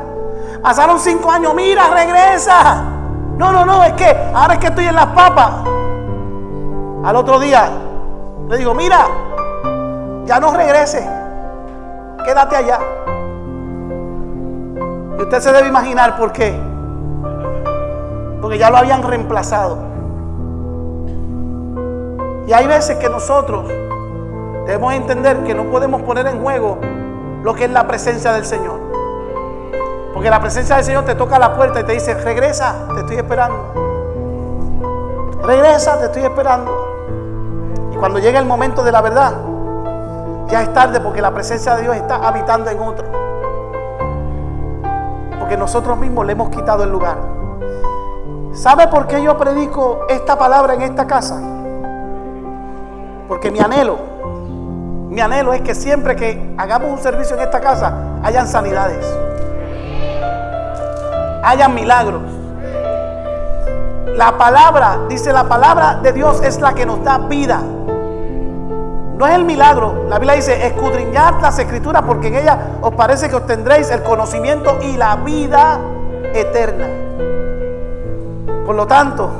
[0.63, 2.83] Pasaron cinco años, mira, regresa.
[3.37, 5.53] No, no, no, es que ahora es que estoy en las papas.
[7.05, 7.71] Al otro día
[8.49, 9.07] le digo, mira,
[10.25, 11.07] ya no regrese,
[12.25, 12.79] quédate allá.
[15.19, 16.59] Y usted se debe imaginar por qué.
[18.41, 19.79] Porque ya lo habían reemplazado.
[22.47, 23.67] Y hay veces que nosotros
[24.65, 26.79] debemos entender que no podemos poner en juego
[27.43, 28.81] lo que es la presencia del Señor.
[30.15, 33.17] Porque la presencia del Señor te toca la puerta y te dice, regresa, te estoy
[33.17, 33.75] esperando.
[35.43, 36.88] Regresa, te estoy esperando.
[37.99, 39.33] Cuando llega el momento de la verdad,
[40.49, 43.05] ya es tarde porque la presencia de Dios está habitando en otro.
[45.39, 47.19] Porque nosotros mismos le hemos quitado el lugar.
[48.53, 51.41] ¿Sabe por qué yo predico esta palabra en esta casa?
[53.27, 53.99] Porque mi anhelo,
[55.09, 57.93] mi anhelo es que siempre que hagamos un servicio en esta casa,
[58.23, 59.05] hayan sanidades,
[61.43, 62.38] hayan milagros.
[64.19, 67.61] La palabra, dice la palabra de Dios es la que nos da vida.
[67.61, 70.07] No es el milagro.
[70.09, 74.77] La Biblia dice, escudriñad las escrituras porque en ellas os parece que obtendréis el conocimiento
[74.83, 75.79] y la vida
[76.35, 76.89] eterna.
[78.67, 79.31] Por lo tanto,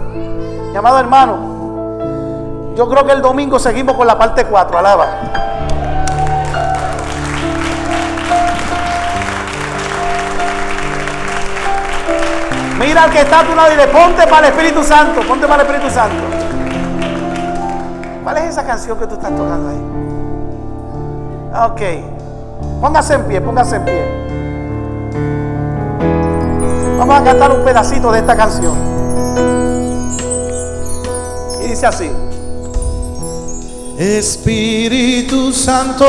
[0.73, 4.79] llamado hermano, yo creo que el domingo seguimos con la parte 4.
[4.79, 5.07] Alaba.
[12.79, 15.21] Mira al que está a tu lado y le ponte para el Espíritu Santo.
[15.27, 16.23] Ponte para el Espíritu Santo.
[18.23, 19.81] ¿Cuál es esa canción que tú estás tocando ahí?
[21.71, 21.81] Ok.
[22.81, 24.29] Póngase en pie, póngase en pie.
[26.99, 28.77] Vamos a cantar un pedacito de esta canción.
[31.63, 32.11] Y dice así.
[33.99, 36.05] Espíritu Santo,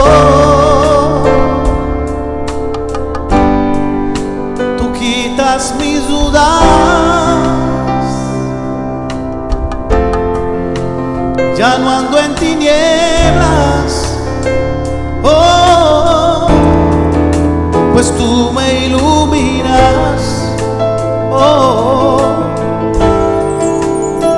[5.77, 6.63] mis dudas,
[11.57, 14.15] ya no ando en tinieblas,
[15.21, 16.47] oh,
[17.93, 20.21] pues tú me iluminas,
[21.29, 22.21] oh,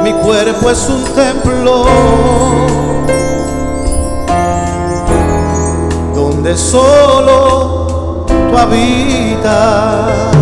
[0.03, 1.85] mi cuerpo es un templo.
[6.15, 10.40] Donde solo tú habitas.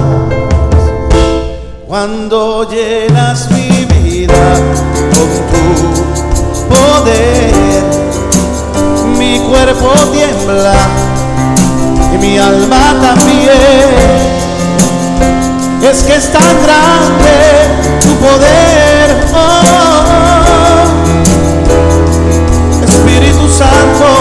[1.89, 4.53] Cuando llenas mi vida
[5.11, 5.65] con tu
[6.69, 7.83] poder,
[9.17, 10.75] mi cuerpo tiembla
[12.13, 13.89] y mi alma también.
[15.81, 17.65] Es que es tan grande
[18.01, 20.03] tu poder, oh,
[22.83, 24.18] Espíritu Santo.